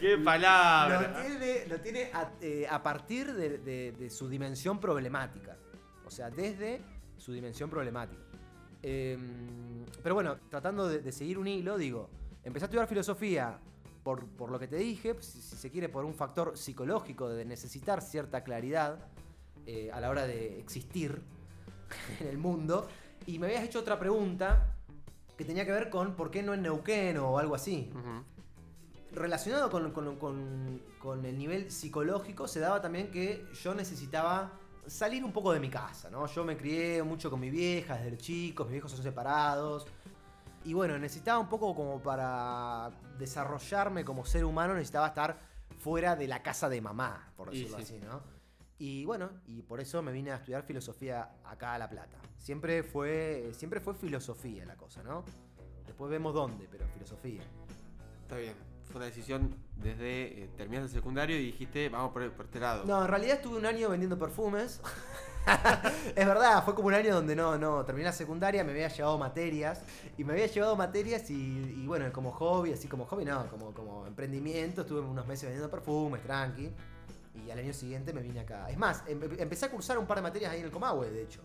¡Qué 0.01 0.19
palabra! 0.19 1.01
lo 1.09 1.23
tiene, 1.23 1.66
lo 1.66 1.81
tiene 1.81 2.11
a, 2.12 2.31
eh, 2.40 2.66
a 2.69 2.83
partir 2.83 3.33
de, 3.35 3.59
de- 3.59 3.92
de 3.92 4.11
su 4.11 4.29
dimensión 4.29 4.79
problemática. 4.79 5.57
O 6.05 6.11
sea, 6.11 6.31
desde 6.31 6.81
su 7.16 7.33
dimensión 7.33 7.69
problemática. 7.71 8.23
Em, 8.83 9.85
pero 10.03 10.14
bueno, 10.14 10.37
tratando 10.51 10.87
de, 10.88 11.01
de 11.01 11.12
seguir 11.12 11.38
un 11.38 11.49
hilo, 11.49 11.77
digo, 11.79 12.09
empecé 12.45 12.64
a 12.64 12.66
estudiar 12.66 12.87
filosofía 12.87 13.59
por, 14.05 14.25
por 14.27 14.51
lo 14.51 14.59
que 14.59 14.69
te 14.69 14.77
dije, 14.77 15.16
si, 15.21 15.40
si 15.40 15.57
se 15.57 15.71
quiere, 15.71 15.88
por 15.88 16.05
un 16.05 16.14
factor 16.14 16.57
psicológico 16.57 17.29
de 17.29 17.45
necesitar 17.45 18.01
cierta 18.03 18.45
claridad 18.45 18.99
eh, 19.66 19.90
a 19.92 20.01
la 20.01 20.11
hora 20.11 20.27
de 20.27 20.61
existir 20.61 21.21
en 22.21 22.29
el 22.29 22.38
mundo. 22.38 22.87
Y 23.27 23.39
me 23.39 23.47
habías 23.47 23.65
hecho 23.65 23.81
otra 23.81 23.99
pregunta 23.99 24.75
que 25.37 25.45
tenía 25.45 25.65
que 25.65 25.73
ver 25.73 25.91
con 25.91 26.15
por 26.15 26.31
qué 26.31 26.43
no 26.43 26.55
en 26.55 26.63
Neuquén 26.63 27.19
o 27.19 27.39
algo 27.39 27.55
así 27.55 27.91
relacionado 29.13 29.71
con, 29.71 29.93
con- 29.93 30.17
con- 30.17 30.83
con 30.99 31.25
el 31.25 31.39
nivel 31.39 31.71
psicológico, 31.71 32.47
se 32.49 32.61
daba 32.61 32.81
también 32.83 33.11
que 33.11 33.47
yo 33.63 33.75
necesitaba 33.75 34.53
salir 34.87 35.25
un 35.25 35.33
poco 35.33 35.53
de 35.53 35.61
mi 35.61 35.71
casa, 35.71 36.11
¿no? 36.11 36.27
Yo 36.27 36.45
me 36.45 36.57
crié 36.57 37.03
mucho 37.03 37.31
con 37.31 37.41
mi 37.41 37.49
vieja 37.51 37.97
desde 37.97 38.19
chicos, 38.19 38.67
mis 38.67 38.73
viejos 38.73 38.91
son 38.93 39.03
separados. 39.03 39.87
Y 40.65 40.75
bueno, 40.75 40.99
necesitaba 40.99 41.39
un 41.39 41.49
poco 41.49 41.75
como 41.75 42.01
para 42.01 42.91
desarrollarme 43.19 44.05
como 44.05 44.25
ser 44.27 44.45
humano, 44.45 44.75
necesitaba 44.75 45.07
estar 45.09 45.37
fuera 45.79 46.17
de 46.17 46.27
la 46.29 46.43
casa 46.43 46.69
de 46.69 46.81
mamá, 46.81 47.33
por 47.37 47.51
decirlo 47.51 47.77
sí. 47.79 47.83
así, 47.85 48.01
¿no? 48.01 48.21
Y 48.79 49.05
bueno, 49.07 49.31
y 49.47 49.62
por 49.62 49.81
eso 49.81 50.03
me 50.03 50.12
vine 50.12 50.33
a 50.33 50.37
estudiar 50.37 50.62
filosofía 50.62 51.31
acá 51.45 51.75
a 51.75 51.79
La 51.79 51.89
Plata. 51.89 52.19
Siempre 52.39 52.83
fue, 52.83 53.51
siempre 53.53 53.81
fue 53.81 53.95
filosofía 53.95 54.67
la 54.67 54.77
cosa, 54.77 55.03
¿no? 55.03 55.25
Después 55.87 56.11
vemos 56.11 56.35
dónde, 56.35 56.69
pero 56.71 56.87
filosofía. 56.89 57.43
Está 58.23 58.37
bien. 58.37 58.55
Fue 58.85 58.97
una 58.97 59.07
decisión 59.07 59.57
desde 59.77 60.45
eh, 60.45 60.51
terminaste 60.57 60.87
el 60.87 60.93
secundario 60.93 61.37
y 61.37 61.47
dijiste, 61.47 61.89
vamos 61.89 62.12
por, 62.12 62.31
por 62.33 62.45
este 62.47 62.61
lado. 62.61 62.85
No, 62.85 63.03
en 63.03 63.09
realidad 63.09 63.37
estuve 63.37 63.59
un 63.59 63.67
año 63.67 63.89
vendiendo 63.89 64.19
perfumes. 64.19 64.81
es 66.17 66.27
verdad, 66.27 66.65
fue 66.65 66.75
como 66.75 66.89
un 66.89 66.95
año 66.95 67.15
donde 67.15 67.35
no, 67.35 67.57
no, 67.57 67.85
terminé 67.85 68.07
la 68.07 68.12
secundaria, 68.12 68.62
me 68.62 68.73
había 68.73 68.89
llevado 68.89 69.17
materias, 69.17 69.83
y 70.19 70.25
me 70.25 70.33
había 70.33 70.47
llevado 70.47 70.77
materias 70.77 71.31
y, 71.31 71.35
y 71.35 71.87
bueno, 71.87 72.12
como 72.12 72.33
hobby, 72.33 72.73
así 72.73 72.89
como 72.89 73.07
hobby, 73.07 73.25
no, 73.25 73.49
como, 73.49 73.73
como 73.73 74.07
emprendimiento, 74.07 74.83
estuve 74.83 75.01
unos 75.01 75.27
meses 75.27 75.45
vendiendo 75.45 75.71
perfumes, 75.71 76.23
tranqui, 76.23 76.71
y 77.44 77.51
al 77.51 77.59
año 77.59 77.72
siguiente 77.72 78.12
me 78.12 78.22
vine 78.22 78.40
acá. 78.40 78.68
Es 78.70 78.79
más, 78.79 79.03
em- 79.07 79.20
empecé 79.38 79.66
a 79.66 79.70
cursar 79.70 79.99
un 79.99 80.07
par 80.07 80.18
de 80.18 80.22
materias 80.22 80.53
ahí 80.53 80.61
en 80.61 80.66
el 80.66 80.70
Comahue, 80.72 81.11
de 81.11 81.22
hecho. 81.22 81.40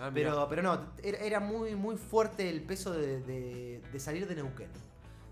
Ah. 0.00 0.10
Pero, 0.12 0.46
pero 0.48 0.62
no, 0.62 0.80
era, 1.02 1.18
era 1.18 1.40
muy, 1.40 1.74
muy 1.76 1.96
fuerte 1.96 2.48
el 2.48 2.62
peso 2.62 2.92
de, 2.92 3.20
de- 3.20 3.80
de 3.92 4.00
salir 4.00 4.26
de 4.26 4.34
Neuquén. 4.34 4.68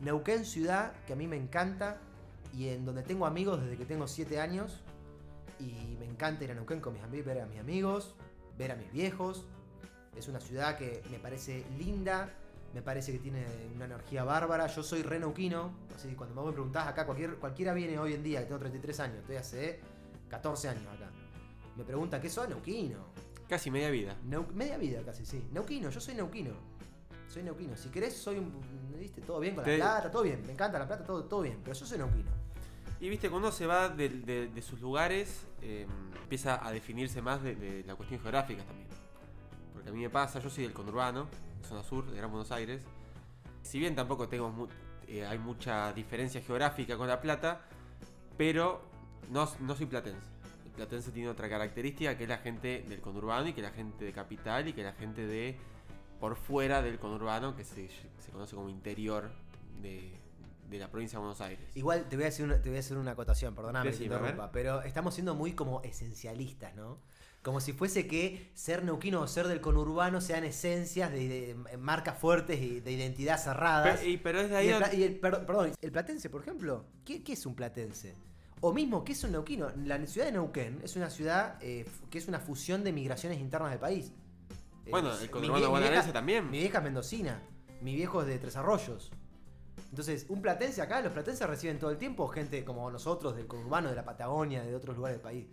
Neuquén, 0.00 0.44
ciudad 0.44 0.92
que 1.06 1.12
a 1.12 1.16
mí 1.16 1.26
me 1.26 1.36
encanta 1.36 1.98
y 2.56 2.68
en 2.68 2.84
donde 2.84 3.02
tengo 3.02 3.26
amigos 3.26 3.62
desde 3.62 3.76
que 3.76 3.84
tengo 3.84 4.06
7 4.06 4.40
años. 4.40 4.80
Y 5.58 5.96
me 5.98 6.06
encanta 6.06 6.44
ir 6.44 6.50
a 6.52 6.54
Neuquén 6.54 6.80
con 6.80 6.94
mis 6.94 7.02
amigos, 7.02 7.26
ver 7.26 7.40
a 7.42 7.46
mis 7.46 7.58
amigos, 7.60 8.14
ver 8.56 8.72
a 8.72 8.76
mis 8.76 8.90
viejos. 8.92 9.44
Es 10.16 10.26
una 10.28 10.40
ciudad 10.40 10.76
que 10.78 11.02
me 11.10 11.18
parece 11.18 11.64
linda, 11.78 12.30
me 12.74 12.83
parece 12.83 13.12
que 13.12 13.18
tiene 13.18 13.44
una 13.74 13.85
energía 13.87 14.24
bárbara. 14.24 14.66
Yo 14.68 14.83
soy 14.83 15.02
re 15.02 15.18
neuquino, 15.18 15.72
así 15.94 16.09
que 16.09 16.16
cuando 16.16 16.44
me 16.44 16.52
preguntás 16.52 16.87
acá, 16.87 17.04
cualquier, 17.06 17.37
cualquiera 17.37 17.72
viene 17.74 17.98
hoy 17.98 18.14
en 18.14 18.22
día, 18.22 18.40
que 18.40 18.46
tengo 18.46 18.59
33 18.61 19.00
años, 19.00 19.18
estoy 19.18 19.37
hace 19.37 19.80
14 20.28 20.68
años 20.68 20.87
acá. 20.87 21.11
Me 21.76 21.85
pregunta, 21.85 22.20
¿qué 22.20 22.28
soy 22.28 22.48
neuquino? 22.48 22.98
Casi 23.48 23.70
media 23.70 23.90
vida. 23.90 24.16
Neu- 24.28 24.48
media 24.52 24.78
vida 24.78 25.02
casi, 25.04 25.24
sí. 25.26 25.48
Neuquino, 25.52 25.90
yo 25.90 26.00
soy 26.00 26.14
neuquino. 26.14 26.52
Soy 27.28 27.42
neuquino. 27.42 27.76
Si 27.76 27.88
querés, 27.90 28.16
soy 28.16 28.38
un. 28.38 28.52
¿Viste? 28.98 29.20
Todo 29.22 29.40
bien 29.40 29.54
con 29.54 29.64
la 29.64 29.76
plata, 29.76 30.11
todo 30.11 30.22
bien. 30.22 30.42
Me 30.46 30.52
encanta 30.52 30.78
la 30.78 30.87
plata, 30.87 31.04
todo, 31.04 31.24
todo 31.24 31.42
bien. 31.42 31.61
Pero 31.64 31.74
yo 31.76 31.87
soy 31.87 31.98
neuquino. 31.98 32.30
Y 33.00 33.09
viste, 33.09 33.30
cuando 33.30 33.48
uno 33.48 33.56
se 33.56 33.66
va 33.66 33.88
de, 33.88 34.09
de- 34.09 34.48
de 34.48 34.62
sus 34.62 34.80
lugares, 34.80 35.46
eh, 35.62 35.87
empieza 36.22 36.64
a 36.64 36.70
definirse 36.70 37.22
más 37.22 37.42
de, 37.42 37.54
de 37.56 37.83
la 37.85 37.94
cuestión 37.96 38.20
geográfica 38.20 38.62
también. 38.64 38.88
Porque 39.72 39.88
a 39.88 39.92
mí 39.92 40.00
me 40.00 40.11
pasa, 40.11 40.38
yo 40.40 40.50
soy 40.50 40.64
del 40.64 40.72
conurbano, 40.72 41.26
zona 41.64 41.83
sur, 41.83 42.11
de 42.11 42.16
Gran 42.16 42.31
Buenos 42.31 42.51
Aires. 42.53 42.81
Si 43.62 43.79
bien 43.79 43.94
tampoco 43.94 44.29
tengo 44.29 44.51
mu- 44.51 44.68
eh, 45.07 45.27
hay 45.27 45.38
mucha 45.38 45.92
diferencia 45.92 46.40
geográfica 46.40 46.96
con 46.96 47.09
La 47.09 47.20
Plata, 47.20 47.61
pero 48.37 48.83
no, 49.31 49.49
no 49.61 49.75
soy 49.75 49.87
platense. 49.87 50.29
El 50.64 50.73
platense 50.73 51.11
tiene 51.12 51.29
otra 51.29 51.49
característica 51.49 52.16
que 52.16 52.23
es 52.25 52.29
la 52.29 52.38
gente 52.38 52.85
del 52.88 53.01
conurbano 53.01 53.49
y 53.49 53.53
que 53.53 53.62
la 53.62 53.70
gente 53.70 54.05
de 54.05 54.12
capital 54.12 54.68
y 54.68 54.73
que 54.73 54.83
la 54.83 54.92
gente 54.92 55.27
de 55.27 55.59
por 56.18 56.37
fuera 56.37 56.83
del 56.83 56.99
conurbano, 56.99 57.57
que 57.57 57.64
se, 57.64 57.88
se 57.88 58.31
conoce 58.31 58.55
como 58.55 58.68
interior 58.68 59.31
de, 59.81 60.12
de 60.68 60.79
la 60.79 60.90
provincia 60.90 61.18
de 61.18 61.20
Buenos 61.20 61.40
Aires. 61.40 61.66
Igual 61.75 62.09
te 62.09 62.16
voy 62.16 62.27
a 62.27 62.29
hacer 62.29 62.44
una, 62.44 62.61
te 62.61 62.68
voy 62.68 62.77
a 62.77 62.81
hacer 62.81 62.99
una 62.99 63.12
acotación, 63.12 63.55
perdóname 63.55 63.90
que 63.90 63.96
te 63.96 64.05
a 64.05 64.09
ver. 64.09 64.18
interrumpa. 64.18 64.53
Pero 64.53 64.83
estamos 64.83 65.14
siendo 65.14 65.35
muy 65.35 65.55
como 65.55 65.81
esencialistas, 65.83 66.75
¿no? 66.75 66.99
Como 67.42 67.61
si 67.61 67.72
fuese 67.72 68.07
que 68.07 68.50
ser 68.55 68.85
neuquino 68.85 69.22
o 69.22 69.26
ser 69.26 69.48
del 69.48 69.62
conurbano 69.62 70.20
sean 70.20 70.44
esencias 70.44 71.11
de, 71.11 71.55
de 71.55 71.76
marcas 71.79 72.18
fuertes 72.18 72.61
y 72.61 72.81
de 72.81 72.92
identidad 72.92 73.38
cerradas. 73.38 73.98
Pero, 74.00 74.11
y- 74.11 74.16
pero 74.18 74.40
es 74.40 74.50
de 74.50 74.55
Y 74.55 74.59
ahí 74.59 74.66
el, 74.68 74.72
donde- 74.74 74.88
pla- 74.88 74.98
y 74.98 75.03
el- 75.05 75.16
per- 75.18 75.46
perdón, 75.46 75.72
el 75.81 75.92
platense, 75.92 76.29
por 76.29 76.42
ejemplo, 76.42 76.85
¿qué, 77.05 77.22
qué 77.22 77.33
es 77.33 77.46
un 77.46 77.55
platense? 77.55 78.14
O 78.61 78.74
mismo, 78.74 79.03
¿qué 79.05 79.12
es 79.12 79.24
un 79.24 79.33
neuquino? 79.33 79.68
La 79.87 80.05
ciudad 80.07 80.26
de 80.26 80.33
Neuquén 80.33 80.81
es 80.85 80.94
una 80.96 81.09
ciudad 81.09 81.57
eh, 81.62 81.87
que 82.11 82.18
es 82.18 82.29
una 82.29 82.38
fusión 82.40 82.85
de 82.85 82.92
migraciones 82.92 83.38
internas 83.40 83.70
del 83.70 83.81
país. 83.81 84.12
Eh, 84.85 84.90
Bueno, 84.90 85.18
el 85.18 85.31
conurbano 85.31 85.70
bonaerense 85.70 86.12
también. 86.12 86.50
Mi 86.50 86.59
vieja 86.59 86.76
es 86.76 86.85
mendocina, 86.85 87.40
mi 87.81 87.94
viejo 87.94 88.20
es 88.20 88.26
de 88.26 88.38
Tres 88.38 88.57
Arroyos. 88.57 89.11
Entonces, 89.88 90.26
un 90.29 90.42
platense 90.42 90.83
acá, 90.83 91.00
los 91.00 91.12
platenses 91.14 91.48
reciben 91.48 91.79
todo 91.79 91.90
el 91.90 91.96
tiempo 91.96 92.29
gente 92.29 92.62
como 92.66 92.90
nosotros, 92.90 93.35
del 93.35 93.46
conurbano, 93.46 93.88
de 93.88 93.96
la 93.96 94.05
Patagonia, 94.05 94.62
de 94.62 94.76
otros 94.76 94.94
lugares 94.94 95.16
del 95.16 95.22
país. 95.22 95.46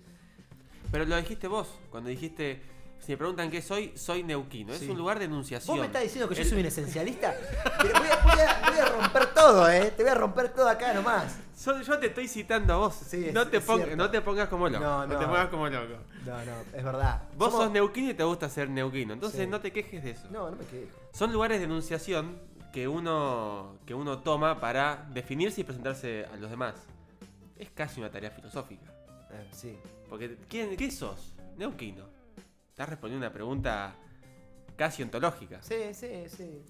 Pero 0.91 1.05
lo 1.05 1.15
dijiste 1.17 1.47
vos, 1.47 1.67
cuando 1.91 2.09
dijiste, 2.09 2.61
si 2.99 3.11
me 3.11 3.17
preguntan 3.17 3.51
qué 3.51 3.61
soy, 3.61 3.91
soy 3.95 4.23
neuquino. 4.23 4.73
Es 4.73 4.81
un 4.83 4.97
lugar 4.97 5.19
de 5.19 5.25
enunciación. 5.25 5.75
¿Vos 5.75 5.81
me 5.81 5.87
estás 5.87 6.03
diciendo 6.03 6.27
que 6.29 6.35
yo 6.35 6.41
El- 6.41 6.49
soy 6.49 6.59
un 6.59 6.65
esencialista? 6.65 7.33
Pero 7.81 7.99
voy, 7.99 8.07
a, 8.09 8.23
voy 8.23 8.39
a- 8.41 8.69
voy 8.69 8.79
a 8.79 8.85
romper 8.85 9.33
todo, 9.33 9.69
¿eh? 9.69 9.91
Te 9.95 10.03
voy 10.03 10.11
a 10.11 10.15
romper 10.15 10.49
todo 10.53 10.67
acá 10.69 10.93
nomás. 10.93 11.35
So- 11.55 11.81
yo 11.81 11.97
te 11.99 12.07
estoy 12.07 12.27
citando 12.27 12.73
a 12.73 12.77
vos. 12.77 12.95
Sí, 12.95 13.25
es- 13.25 13.33
no, 13.33 13.47
te 13.47 13.57
es 13.57 13.63
pon- 13.63 13.77
cierto. 13.77 13.95
no 13.95 14.09
te 14.09 14.21
pongas 14.21 14.47
como 14.49 14.69
loco. 14.69 14.83
No, 14.83 15.05
No, 15.05 15.13
no. 15.13 15.19
te 15.19 15.25
pongas 15.25 15.47
como 15.49 15.67
loco. 15.69 15.93
No, 16.25 16.37
no, 16.45 16.51
es 16.73 16.83
verdad. 16.83 17.21
Vos 17.37 17.49
Somos- 17.51 17.63
sos 17.65 17.71
neuquino 17.73 18.09
y 18.11 18.13
te 18.13 18.23
gusta 18.23 18.49
ser 18.49 18.69
neuquino. 18.69 19.13
Entonces 19.13 19.41
Sí. 19.41 19.47
no 19.47 19.59
te 19.61 19.71
quejes 19.71 20.03
de 20.03 20.11
eso. 20.11 20.27
No, 20.31 20.49
no 20.49 20.55
me 20.55 20.65
quejo. 20.65 20.89
Son 21.13 21.31
lugares 21.31 21.59
de 21.59 21.65
enunciación 21.65 22.39
que 22.73 22.87
uno, 22.87 23.75
que 23.85 23.93
uno 23.93 24.19
toma 24.19 24.59
para 24.59 25.05
definirse 25.11 25.61
y 25.61 25.63
presentarse 25.63 26.25
a 26.31 26.35
los 26.37 26.49
demás. 26.49 26.75
Es 27.57 27.69
casi 27.71 27.99
una 27.99 28.09
tarea 28.11 28.29
filosófica. 28.31 28.91
Eh, 29.31 29.47
sí. 29.51 29.77
Porque, 30.09 30.37
¿quién, 30.47 30.75
¿qué 30.77 30.89
sos? 30.91 31.33
Neuquino. 31.57 32.05
Estás 32.69 32.89
respondiendo 32.89 33.25
una 33.25 33.33
pregunta 33.33 33.95
casi 34.75 35.03
ontológica. 35.03 35.61
Sí, 35.61 35.93
sí, 35.93 36.25
sí. 36.29 36.61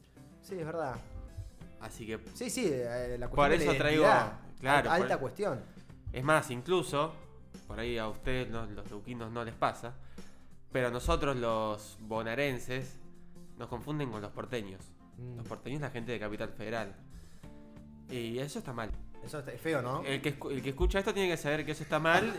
Sí, 0.41 0.55
es 0.59 0.65
verdad. 0.65 0.95
Así 1.81 2.05
que 2.07 2.19
Sí, 2.33 2.49
sí, 2.49 2.65
eh, 2.71 3.17
la 3.19 3.27
cuestión 3.27 3.35
Por 3.35 3.49
de 3.49 3.57
la 3.57 3.63
eso 3.63 3.73
traigo- 3.83 4.03
claro, 4.59 4.89
Al- 4.91 5.01
Alta 5.03 5.15
por- 5.15 5.21
cuestión. 5.21 5.59
Es 6.13 6.23
más, 6.23 6.49
incluso, 6.49 7.13
por 7.67 7.79
ahí 7.79 7.97
a 7.97 8.07
ustedes 8.07 8.49
no- 8.49 8.65
los 8.65 8.89
neuquinos 8.89 9.31
no 9.31 9.43
les 9.43 9.53
pasa, 9.53 9.93
pero 10.71 10.87
a 10.87 10.91
nosotros 10.91 11.35
los 11.35 11.97
bonaerenses 11.99 12.97
nos 13.57 13.67
confunden 13.67 14.09
con 14.09 14.21
los 14.21 14.31
porteños. 14.31 14.81
Mm. 15.17 15.37
Los 15.37 15.47
porteños 15.47 15.77
es 15.77 15.81
la 15.81 15.89
gente 15.89 16.11
de 16.13 16.19
Capital 16.19 16.49
Federal. 16.49 16.95
Y 18.09 18.39
eso 18.39 18.59
está 18.59 18.71
mal. 18.73 18.89
Eso 19.25 19.39
es 19.39 19.59
feo, 19.59 19.81
¿no? 19.81 20.03
El 20.03 20.21
que, 20.21 20.29
el 20.51 20.61
que 20.61 20.69
escucha 20.69 20.99
esto 20.99 21.13
tiene 21.13 21.29
que 21.29 21.35
saber 21.37 21.65
que 21.65 21.73
eso 21.73 21.83
está 21.83 21.99
mal 21.99 22.31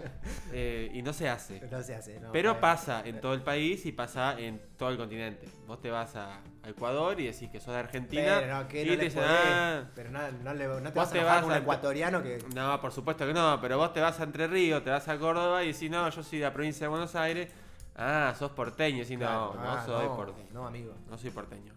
eh, 0.52 0.90
y 0.92 1.00
no 1.00 1.12
se 1.14 1.28
hace. 1.28 1.60
No 1.70 1.82
se 1.82 1.94
hace, 1.94 2.20
no. 2.20 2.32
Pero 2.32 2.52
eh, 2.52 2.56
pasa 2.60 3.02
en 3.04 3.20
todo 3.20 3.32
el 3.32 3.42
país 3.42 3.86
y 3.86 3.92
pasa 3.92 4.38
en 4.38 4.60
todo 4.76 4.90
el 4.90 4.98
continente. 4.98 5.48
Vos 5.66 5.80
te 5.80 5.90
vas 5.90 6.14
a, 6.16 6.40
a 6.62 6.68
Ecuador 6.68 7.18
y 7.18 7.26
decís 7.26 7.48
que 7.50 7.60
sos 7.60 7.72
de 7.72 7.80
Argentina 7.80 8.36
Pero 8.40 8.54
no, 8.58 8.68
que 8.68 8.82
y 8.82 8.90
no 8.90 8.96
te 8.98 9.04
dicen, 9.04 9.22
podés. 9.22 9.38
"Ah, 9.42 9.84
Pero 9.94 10.10
no, 10.10 10.20
no, 10.42 10.54
le, 10.54 10.66
no 10.68 10.82
te 10.92 10.98
vas 10.98 11.08
a 11.08 11.12
te 11.12 11.18
enojar 11.18 11.34
vas 11.36 11.42
con 11.44 11.50
un 11.52 11.56
a- 11.56 11.60
ecuatoriano 11.60 12.22
que. 12.22 12.38
No, 12.54 12.80
por 12.80 12.92
supuesto 12.92 13.26
que 13.26 13.32
no, 13.32 13.58
pero 13.62 13.78
vos 13.78 13.92
te 13.94 14.00
vas 14.00 14.20
a 14.20 14.24
Entre 14.24 14.46
Ríos, 14.46 14.84
te 14.84 14.90
vas 14.90 15.08
a 15.08 15.16
Córdoba 15.18 15.64
y 15.64 15.72
decís, 15.72 15.90
no, 15.90 16.08
yo 16.10 16.22
soy 16.22 16.40
de 16.40 16.44
la 16.44 16.52
provincia 16.52 16.84
de 16.84 16.88
Buenos 16.88 17.14
Aires. 17.14 17.50
Ah, 17.96 18.34
sos 18.38 18.50
porteño. 18.50 18.96
Y 18.98 19.00
decís, 19.00 19.16
Claro, 19.18 19.54
no 19.54 19.72
ah, 19.72 19.82
soy 19.86 20.06
no, 20.06 20.16
porteño. 20.16 20.48
No, 20.52 20.66
amigo. 20.66 20.94
No 21.08 21.16
soy 21.16 21.30
porteño. 21.30 21.72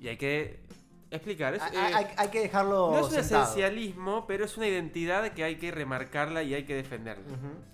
Y 0.00 0.08
hay 0.08 0.16
que 0.16 0.60
explicar. 1.16 1.54
Es, 1.54 1.62
Hay, 1.62 1.76
eh, 1.76 1.94
hay- 1.94 2.06
hay 2.16 2.28
que 2.28 2.40
dejarlo. 2.40 2.90
no 2.92 2.98
es 2.98 3.04
un 3.04 3.10
sentado. 3.12 3.42
esencialismo, 3.44 4.26
pero 4.26 4.44
es 4.44 4.56
una 4.56 4.66
identidad 4.66 5.32
que 5.32 5.44
hay 5.44 5.56
que 5.56 5.70
remarcarla 5.70 6.42
y 6.42 6.54
hay 6.54 6.64
que 6.64 6.74
defenderla. 6.74 7.24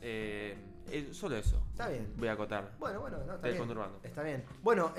Eh, 0.03 0.57
eh, 0.91 1.09
solo 1.13 1.37
eso. 1.37 1.63
Está 1.71 1.89
bien. 1.89 2.13
Voy 2.17 2.29
a 2.29 2.33
acotar. 2.33 2.73
Bueno, 2.79 3.01
bueno, 3.01 3.19
no, 3.27 3.35
está 3.35 3.49
bien. 3.49 3.63
Está 4.03 4.23
bien. 4.23 4.45
Bueno, 4.63 4.93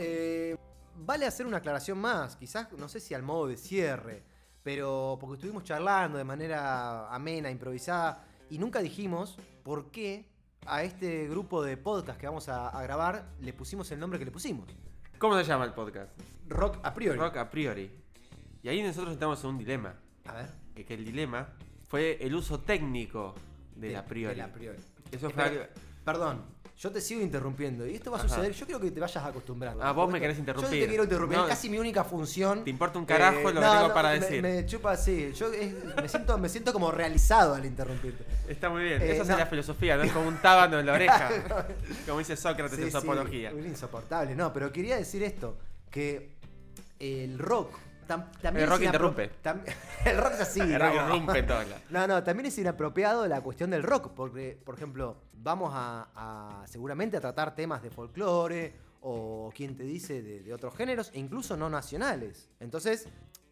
vale 0.96 1.26
hacer 1.26 1.46
una 1.46 1.58
aclaración 1.58 1.98
más. 2.00 2.36
Quizás, 2.36 2.72
no 2.74 2.88
sé 2.90 3.00
si 3.00 3.14
al 3.14 3.24
modo 3.24 3.48
de 3.48 3.58
cierre. 3.58 4.24
Pero 4.64 5.18
porque 5.20 5.36
estuvimos 5.36 5.64
charlando 5.64 6.18
de 6.18 6.24
manera 6.26 7.14
amena, 7.14 7.50
improvisada. 7.50 8.26
Y 8.50 8.58
nunca 8.58 8.80
dijimos 8.80 9.38
por 9.64 9.90
qué 9.90 10.28
a 10.66 10.84
este 10.84 11.28
grupo 11.28 11.64
de 11.64 11.78
podcast 11.78 12.20
que 12.20 12.28
vamos 12.28 12.50
a, 12.50 12.68
a 12.70 12.84
grabar 12.84 13.30
le 13.40 13.54
pusimos 13.54 13.90
el 13.92 14.00
nombre 14.00 14.20
que 14.20 14.26
le 14.26 14.32
pusimos. 14.32 14.68
¿Cómo 15.18 15.36
se 15.38 15.44
llama 15.46 15.64
el 15.66 15.74
podcast? 15.74 16.12
Rock 16.48 16.80
a 16.84 16.94
priori. 16.94 17.18
Rock 17.20 17.38
a 17.38 17.50
priori. 17.50 17.99
Y 18.64 18.70
ahí 18.70 18.82
nosotros 18.84 19.14
estamos 19.14 19.44
en 19.44 19.50
un 19.52 19.58
dilema. 19.58 19.94
A 20.26 20.34
ver. 20.34 20.50
Que, 20.76 20.86
que 20.86 20.94
el 20.94 21.06
dilema 21.06 21.48
fue 21.88 22.18
el 22.22 22.36
uso 22.36 22.60
técnico 22.60 23.34
del 23.76 23.96
a 23.96 24.06
priori. 24.06 24.36
del 24.36 24.46
a 24.46 24.52
priori. 24.52 24.78
Eso 25.12 25.30
fue 25.30 25.44
Espera, 25.46 25.70
Perdón, 26.06 26.42
yo 26.78 26.92
te 26.92 27.02
sigo 27.02 27.22
interrumpiendo 27.22 27.86
y 27.86 27.96
esto 27.96 28.10
va 28.10 28.18
a 28.18 28.20
Ajá. 28.22 28.30
suceder. 28.30 28.54
Yo 28.54 28.66
quiero 28.66 28.80
que 28.82 28.90
te 28.92 29.00
vayas 29.00 29.24
acostumbrando. 29.24 29.84
Ah, 29.84 29.92
vos 29.92 30.10
me 30.12 30.20
querés 30.20 30.38
Yo 30.38 30.42
interrumpir. 30.42 30.80
te 30.82 30.88
quiero 30.88 31.04
interrumpir, 31.04 31.38
No, 31.38 31.44
es 31.46 31.50
casi 31.50 31.70
mi 31.70 31.78
única 31.78 32.04
función. 32.04 32.64
Te 32.64 32.70
importa 32.70 32.98
un 33.00 33.06
carajo 33.06 33.40
lo 33.42 33.48
que 33.62 33.68
tengo 33.68 33.88
no, 33.90 33.94
para 33.94 34.10
me- 34.14 34.20
decir. 34.20 34.42
Me, 34.42 34.66
chupa 34.66 34.92
así. 34.92 35.32
Yo 35.34 35.52
es- 35.54 35.74
me, 35.96 36.08
siento, 36.10 36.38
me 36.38 36.50
siento 36.50 36.72
como 36.74 36.90
realizado 36.92 37.54
al 37.54 37.66
interrumpirte. 37.66 38.24
Está 38.48 38.70
muy 38.70 38.84
bien. 38.84 39.02
Eh, 39.02 39.16
no. 39.18 39.22
es 39.24 39.28
la 39.28 39.46
filosofía, 39.46 39.98
no 39.98 40.04
es 40.04 40.12
como 40.12 40.28
un 40.28 40.38
tábano 40.38 40.80
en 40.80 40.86
la 40.86 40.94
oreja. 40.96 41.30
como 42.08 42.20
dice 42.20 42.36
Sócrates 42.38 42.78
Sí, 42.78 42.84
en 42.84 42.92
su 42.92 43.00
sí, 43.02 43.06
apología. 43.08 43.52
un 43.54 43.66
insoportable. 43.66 44.36
No, 44.36 44.52
pero 44.54 44.72
quería 44.72 44.96
decir 44.96 45.22
esto: 45.24 45.58
que 45.92 46.36
el 47.00 47.38
rock. 47.40 47.72
Tam- 48.10 48.30
también 48.42 48.64
El 48.66 48.70
rock 48.70 48.82
interrumpe. 48.82 49.32
tam- 49.44 49.62
el 50.06 50.18
rock 50.18 50.34
es 50.34 50.42
así. 50.42 50.60
El 50.62 50.80
rock 50.80 50.94
no. 50.96 51.34
todos 51.48 51.48
lados. 51.70 51.76
No, 51.90 52.08
no, 52.08 52.24
también 52.24 52.48
es 52.48 52.58
inapropiado 52.58 53.28
la 53.28 53.42
cuestión 53.42 53.70
del 53.70 53.84
rock, 53.84 54.12
porque, 54.16 54.60
por 54.66 54.76
ejemplo, 54.76 55.18
vamos 55.34 55.72
a, 55.74 56.10
a- 56.16 56.68
seguramente 56.68 57.16
a 57.18 57.22
tratar 57.22 57.56
temas 57.56 57.82
de 57.84 57.90
folclore 57.92 58.74
o 59.02 59.52
quién 59.56 59.78
te 59.78 59.84
dice 59.84 60.22
de, 60.22 60.42
de 60.42 60.54
otros 60.54 60.76
géneros, 60.76 61.12
e 61.14 61.20
incluso 61.20 61.56
no 61.56 61.70
nacionales. 61.70 62.50
Entonces, 62.60 63.08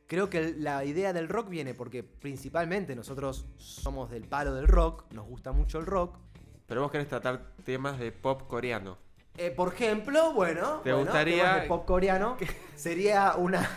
creo 0.08 0.30
que 0.30 0.54
la 0.58 0.84
idea 0.84 1.14
del 1.14 1.30
rock 1.30 1.48
viene 1.50 1.74
porque 1.74 2.04
principalmente 2.04 2.96
nosotros 2.96 3.46
somos 3.58 4.10
del 4.10 4.24
palo 4.24 4.54
del 4.56 4.68
rock, 4.68 5.06
nos 5.14 5.26
gusta 5.26 5.52
mucho 5.54 5.80
el 5.80 5.86
rock. 5.86 6.18
Pero 6.66 6.82
vos 6.82 6.92
querés 6.92 7.08
tratar 7.08 7.54
temas 7.64 7.98
de 7.98 8.12
pop 8.12 8.46
coreano. 8.48 8.98
Eh, 9.38 9.52
por 9.52 9.72
ejemplo, 9.74 10.34
bueno, 10.34 10.82
¿Te 10.84 10.92
bueno, 10.92 11.06
gustaría- 11.06 11.44
temas 11.44 11.62
de 11.62 11.68
pop 11.68 11.86
coreano 11.86 12.38
sería 12.76 13.36
una 13.38 13.70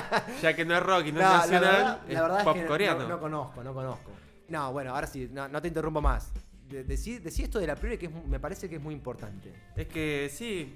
Ya 0.42 0.54
que 0.54 0.64
no 0.64 0.74
es 0.76 0.82
rock 0.82 1.06
y 1.06 1.12
no, 1.12 1.20
No, 1.20 1.26
es 1.26 1.32
la 1.32 1.38
nacional, 1.38 1.62
verdad, 1.76 2.00
es 2.08 2.14
la 2.14 2.22
verdad 2.22 2.44
pop 2.44 2.48
es 2.48 2.54
que 2.54 2.62
no- 2.62 2.68
coreano. 2.68 3.02
No, 3.02 3.08
no 3.08 3.20
conozco, 3.20 3.64
no 3.64 3.74
conozco. 3.74 4.10
No, 4.48 4.72
bueno, 4.72 4.94
ahora 4.94 5.06
sí, 5.06 5.28
no, 5.32 5.48
no 5.48 5.60
te 5.62 5.68
interrumpo 5.68 6.00
más. 6.00 6.30
de- 6.68 6.82
decí, 6.84 7.18
decí 7.18 7.42
esto 7.44 7.58
de 7.60 7.66
la 7.68 7.76
priori 7.76 7.96
que 7.96 8.06
es 8.06 8.12
me 8.26 8.40
parece 8.40 8.68
que 8.68 8.76
es 8.76 8.82
muy 8.82 8.92
importante. 8.94 9.52
Es 9.76 9.86
que 9.86 10.28
sí, 10.32 10.74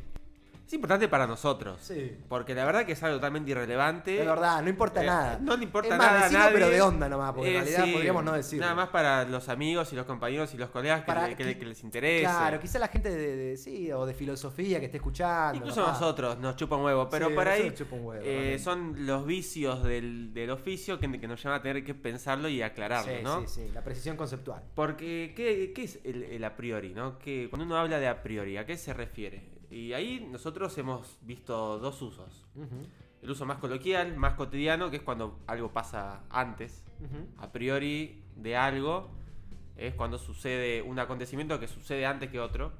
es 0.71 0.75
importante 0.75 1.09
para 1.09 1.27
nosotros. 1.27 1.79
Sí. 1.83 2.17
Porque 2.29 2.55
la 2.55 2.65
verdad 2.65 2.87
que 2.87 2.93
es 2.93 3.03
algo 3.03 3.17
totalmente 3.17 3.51
irrelevante. 3.51 4.21
Es 4.21 4.25
verdad, 4.27 4.63
no 4.63 4.69
importa 4.69 5.03
Eh, 5.03 5.07
nada. 5.07 5.39
No 5.41 5.57
le 5.57 5.65
importa 5.65 5.89
Es 5.95 5.99
más, 5.99 6.07
nada 6.07 6.21
a 6.21 6.23
decilo, 6.23 6.39
nadie. 6.39 6.53
pero 6.55 6.69
de 6.69 6.81
onda 6.83 7.09
nomás, 7.09 7.33
porque 7.33 7.51
en 7.51 7.57
Eh, 7.57 7.59
realidad 7.61 7.85
sí, 7.87 7.93
podríamos 7.93 8.25
no 8.25 8.33
decirlo. 8.35 8.65
Nada 8.65 8.75
más 8.77 8.89
para 8.91 9.25
los 9.25 9.49
amigos 9.49 9.93
y 9.93 9.97
los 9.97 10.07
compañeros 10.07 10.55
y 10.55 10.59
los 10.59 10.71
colegas 10.71 11.01
que, 11.01 11.07
Para 11.07 11.27
le- 11.27 11.35
que, 11.37 11.43
que- 11.45 11.59
que 11.59 11.67
les 11.67 11.83
interese. 11.83 12.23
Claro, 12.23 12.61
quizá 12.61 12.79
la 12.79 12.87
gente 12.87 13.11
de, 13.11 13.37
de- 13.37 13.57
sí, 13.57 13.91
o 13.91 14.07
de 14.07 14.15
filosofía 14.15 14.79
que 14.79 14.87
esté 14.87 14.99
escuchando. 14.99 15.57
Incluso 15.59 15.81
capaz. 15.85 15.93
nosotros 16.01 16.39
nos 16.39 16.55
chupa 16.55 16.77
un 16.77 16.85
huevo, 16.85 17.09
pero 17.11 17.29
Sí, 17.29 17.35
por 17.35 17.49
ahí 17.49 17.75
huevo, 17.91 18.15
eh, 18.23 18.59
son 18.63 19.07
los 19.07 19.27
vicios 19.27 19.83
del, 19.83 20.33
del 20.33 20.51
oficio 20.51 21.01
que, 21.01 21.11
que 21.21 21.27
nos 21.27 21.43
llevan 21.43 21.59
a 21.59 21.63
tener 21.63 21.85
que 21.85 21.95
pensarlo 21.95 22.49
y 22.49 22.63
aclararlo, 22.63 23.11
Sí, 23.13 23.23
¿no? 23.25 23.41
sí, 23.41 23.47
sí, 23.67 23.71
la 23.75 23.83
precisión 23.83 24.17
conceptual. 24.17 24.63
Porque, 24.77 25.33
¿qué, 25.35 25.73
qué 25.75 25.83
es 25.83 25.99
el, 26.05 26.23
el 26.23 26.45
a 26.45 26.55
priori? 26.57 26.95
¿no? 26.95 27.19
Que 27.19 27.49
cuando 27.51 27.67
uno 27.67 27.77
habla 27.77 27.99
de 27.99 28.07
a 28.07 28.23
priori, 28.23 28.57
¿a 28.57 28.65
qué 28.65 28.77
se 28.77 28.95
refiere? 28.95 29.59
Y 29.71 29.93
ahí 29.93 30.27
nosotros 30.31 30.77
hemos 30.79 31.19
visto 31.23 31.79
dos 31.79 32.03
usos. 32.03 32.47
Ujú, 32.57 32.87
El 33.23 33.31
uso 33.31 33.47
más 33.47 33.59
coloquial, 33.59 34.17
más 34.17 34.35
cotidiano, 34.35 34.91
que 34.91 34.97
es 34.97 35.03
cuando 35.03 35.39
algo 35.47 35.71
pasa 35.73 36.23
antes. 36.31 36.83
ujú. 37.01 37.27
A 37.39 37.53
priori 37.53 38.23
de 38.37 38.57
algo 38.57 39.11
es 39.77 39.95
cuando 39.95 40.19
sucede 40.19 40.83
un 40.83 40.99
acontecimiento 40.99 41.59
que 41.61 41.69
sucede 41.69 42.05
antes 42.05 42.31
que 42.31 42.41
otro. 42.41 42.73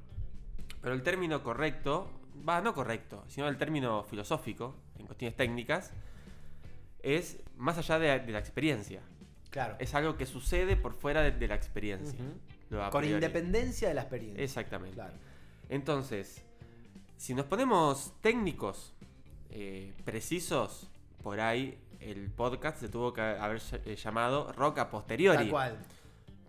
Pero 0.83 0.95
el 0.95 1.03
término 1.03 1.43
correcto, 1.43 2.11
va, 2.49 2.61
no 2.61 2.75
correcto, 2.75 3.25
sino 3.29 3.49
el 3.49 3.57
término 3.57 4.03
filosófico, 4.03 4.75
en 4.99 5.07
cuestiones 5.07 5.37
técnicas, 5.37 5.93
es 7.03 7.43
más 7.57 7.79
allá 7.79 7.99
de, 7.99 8.19
de 8.21 8.33
la 8.33 8.39
experiencia. 8.39 9.01
Claro. 9.51 9.77
Es 9.79 9.95
algo 9.95 10.17
que 10.17 10.27
sucede 10.27 10.77
por 10.77 10.95
fuera 10.95 11.23
de, 11.23 11.33
de 11.33 11.49
la 11.49 11.55
experiencia. 11.55 12.19
Lo 12.71 12.85
a 12.85 12.91
Con 12.91 13.05
independencia 13.05 13.89
de 13.89 13.95
la 13.95 14.03
experiencia. 14.03 14.43
Exactamente. 14.43 14.95
Claro. 14.95 15.15
Entonces, 15.69 16.45
si 17.21 17.35
nos 17.35 17.45
ponemos 17.45 18.15
técnicos, 18.23 18.95
eh, 19.51 19.93
precisos, 20.07 20.89
por 21.23 21.39
ahí 21.39 21.79
el 22.01 22.31
podcast 22.31 22.79
se 22.81 22.89
tuvo 22.89 23.13
que 23.13 23.21
haber 23.21 23.61
eh, 23.85 23.95
llamado 23.95 24.51
Rock 24.53 24.79
a 24.79 24.91
posteriori. 24.91 25.37
Tal 25.37 25.51
cual. 25.51 25.79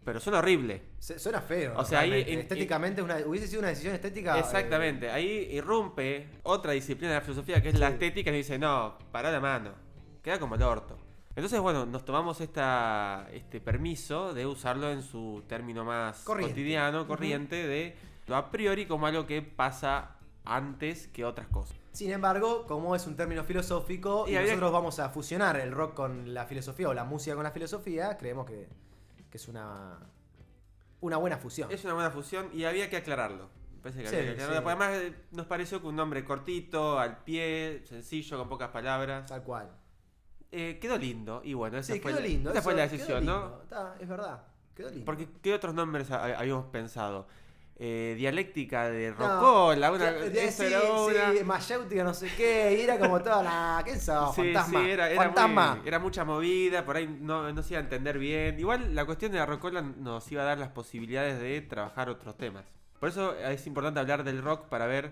Pero 0.06 0.20
suena 0.22 0.40
horrible. 0.40 0.82
Se- 0.98 1.20
Suena 1.20 1.42
feo. 1.42 1.74
O 1.78 1.84
sea, 1.84 2.00
ahí 2.00 2.10
realmente. 2.12 2.40
estéticamente 2.42 3.02
una- 3.02 3.18
hubiese 3.26 3.48
sido 3.48 3.60
una 3.60 3.68
decisión 3.68 3.94
estética. 3.94 4.38
eh, 4.38 4.40
Exactamente. 4.40 5.12
Ahí 5.12 5.50
irrumpe 5.52 6.30
otra 6.44 6.72
disciplina 6.72 7.14
de 7.14 7.20
la 7.20 7.22
filosofía 7.26 7.62
que 7.62 7.68
es 7.70 7.78
la 7.78 7.90
estética 7.90 8.32
y 8.32 8.38
dice, 8.38 8.58
no, 8.58 8.98
para 9.12 9.30
la 9.30 9.42
mano. 9.42 9.74
Queda 10.24 10.40
como 10.40 10.56
el 10.56 10.64
orto. 10.64 10.98
Entonces, 11.36 11.60
bueno, 11.60 11.86
nos 11.86 12.06
tomamos 12.06 12.40
esta, 12.40 13.28
este 13.34 13.60
permiso 13.60 14.34
de 14.34 14.46
usarlo 14.46 14.90
en 14.90 15.04
su 15.04 15.44
término 15.48 15.84
más 15.84 16.24
Corriente. 16.24 16.54
cotidiano, 16.54 17.08
corriente, 17.08 17.56
de 17.68 17.96
lo 18.28 18.38
a 18.38 18.50
priori 18.52 18.86
como 18.86 19.06
algo 19.06 19.26
que 19.28 19.42
pasa 19.42 20.16
antes 20.46 21.08
que 21.08 21.26
otras 21.26 21.48
cosas. 21.48 21.78
Sin 21.92 22.12
embargo, 22.12 22.66
como 22.68 22.96
es 22.96 23.06
un 23.08 23.16
término 23.16 23.44
filosófico 23.44 24.26
y, 24.28 24.34
nosotros 24.34 24.72
vamos 24.72 25.00
a 25.00 25.10
fusionar 25.10 25.60
el 25.60 25.72
rock 25.72 25.94
con 25.94 26.34
la 26.34 26.46
filosofía 26.46 26.90
o 26.90 26.94
la 26.94 27.04
música 27.04 27.36
con 27.36 27.44
la 27.44 27.52
filosofía, 27.52 28.18
creemos 28.18 28.46
que, 28.46 28.68
que 29.30 29.38
es 29.38 29.48
una, 29.48 30.00
una 31.02 31.18
buena 31.18 31.38
fusión. 31.38 31.72
Es 31.72 31.84
una 31.84 31.94
buena 31.94 32.12
fusión 32.12 32.50
y 32.54 32.64
había 32.64 32.90
que 32.90 32.98
aclararlo. 32.98 33.50
Que 33.84 33.92
Sí, 33.92 34.00
había 34.00 34.12
que 34.12 34.30
aclararlo. 34.32 34.62
sí. 34.62 34.68
Además 34.68 34.94
eh, 34.94 35.16
nos 35.32 35.46
pareció 35.48 35.82
que 35.82 35.88
un 35.88 35.96
nombre 35.96 36.24
cortito, 36.24 37.00
al 37.00 37.24
pie, 37.24 37.82
sencillo, 37.86 38.38
con 38.38 38.48
pocas 38.48 38.70
palabras. 38.70 39.26
Tal 39.26 39.44
cual. 39.44 39.70
Eh, 40.52 40.80
quedó 40.82 40.98
lindo 40.98 41.42
y 41.44 41.54
bueno, 41.54 41.78
esa 41.78 41.94
Sí, 41.94 42.00
fue, 42.00 42.12
quedó 42.12 42.22
la- 42.22 42.28
lindo. 42.28 42.50
esa 42.52 42.60
eso, 42.60 42.64
fue 42.64 42.74
la 42.76 42.84
quedó 42.88 42.92
decisión, 42.92 43.26
¿no? 43.26 43.40
lindo. 43.42 43.60
Está, 43.64 43.96
es 44.00 44.08
verdad. 44.08 44.44
Quedó 44.76 44.90
lindo. 44.90 45.06
Porque, 45.06 45.28
¿qué 45.42 45.54
otros 45.54 45.74
nombres 45.74 46.12
ha- 46.12 46.38
habíamos 46.40 46.66
pensado? 46.68 47.28
Eh, 47.84 48.14
dialéctica 48.16 48.90
de 48.92 49.10
No, 49.10 49.16
Rocola, 49.18 49.92
una, 49.92 50.04
ya- 50.04 50.12
de- 50.12 50.52
sí, 50.52 50.64
era 50.66 50.82
una. 50.84 51.32
sí, 51.34 51.44
mayéutica, 51.44 52.04
no 52.04 52.14
sé 52.14 52.30
qué, 52.38 52.78
y 52.78 52.82
era 52.82 53.00
como 53.00 53.20
toda 53.22 53.42
la. 53.42 53.82
¿Qué 53.84 54.00
sos? 54.00 54.36
Sí, 54.36 54.54
fantasma. 54.54 54.80
sí, 54.84 54.90
era, 54.92 55.10
era, 55.10 55.24
fantasma. 55.24 55.76
muy- 55.78 55.88
era 55.88 55.98
mucha 55.98 56.24
movida, 56.24 56.86
por 56.86 56.98
ahí 56.98 57.08
no, 57.08 57.52
no 57.52 57.64
se 57.64 57.74
iba 57.74 57.80
a 57.80 57.84
entender 57.84 58.20
bien. 58.20 58.60
Igual 58.60 58.94
la 58.94 59.04
cuestión 59.06 59.32
de 59.32 59.40
la 59.40 59.48
Rocola 59.48 59.82
nos 59.82 60.32
iba 60.32 60.44
a 60.44 60.46
dar 60.46 60.60
las 60.60 60.70
posibilidades 60.70 61.40
de 61.40 61.60
trabajar 61.62 62.08
otros 62.10 62.38
temas. 62.38 62.66
Por 63.00 63.10
eso 63.10 63.34
es 63.36 63.66
importante 63.66 64.00
hablar 64.00 64.24
del 64.24 64.44
rock 64.44 64.68
para 64.70 64.86
ver 64.86 65.12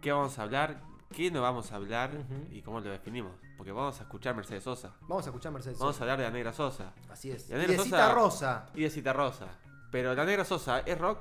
qué 0.00 0.10
vamos 0.10 0.38
a 0.38 0.44
hablar, 0.44 0.80
qué 1.14 1.30
no 1.30 1.42
vamos 1.42 1.70
a 1.72 1.76
hablar 1.76 2.12
y 2.50 2.62
cómo 2.62 2.80
lo 2.80 2.88
definimos. 2.88 3.32
Porque 3.58 3.72
vamos 3.72 4.00
a 4.00 4.04
escuchar 4.04 4.34
Mercedes 4.34 4.62
Sosa, 4.64 4.94
Vamos 5.02 5.26
a 5.26 5.28
escuchar 5.28 5.52
Mercedes. 5.52 5.78
vamos 5.78 5.94
a 5.96 5.98
Sosa. 5.98 6.04
hablar 6.04 6.16
de 6.18 6.24
la 6.24 6.30
Negra 6.30 6.54
Sosa 6.54 6.94
Así 7.10 7.30
es. 7.30 7.50
Y 7.50 7.52
de 7.52 7.66
Sosa- 7.76 7.82
Cita 7.84 8.14
Rosa. 8.14 8.66
y 8.74 8.82
de 8.84 8.88
Cita 8.90 9.12
Rosa. 9.12 9.48
Pero 9.90 10.14
la 10.14 10.24
Negra 10.24 10.46
Sosa, 10.46 10.80
¿es 10.80 10.96
rock? 10.98 11.18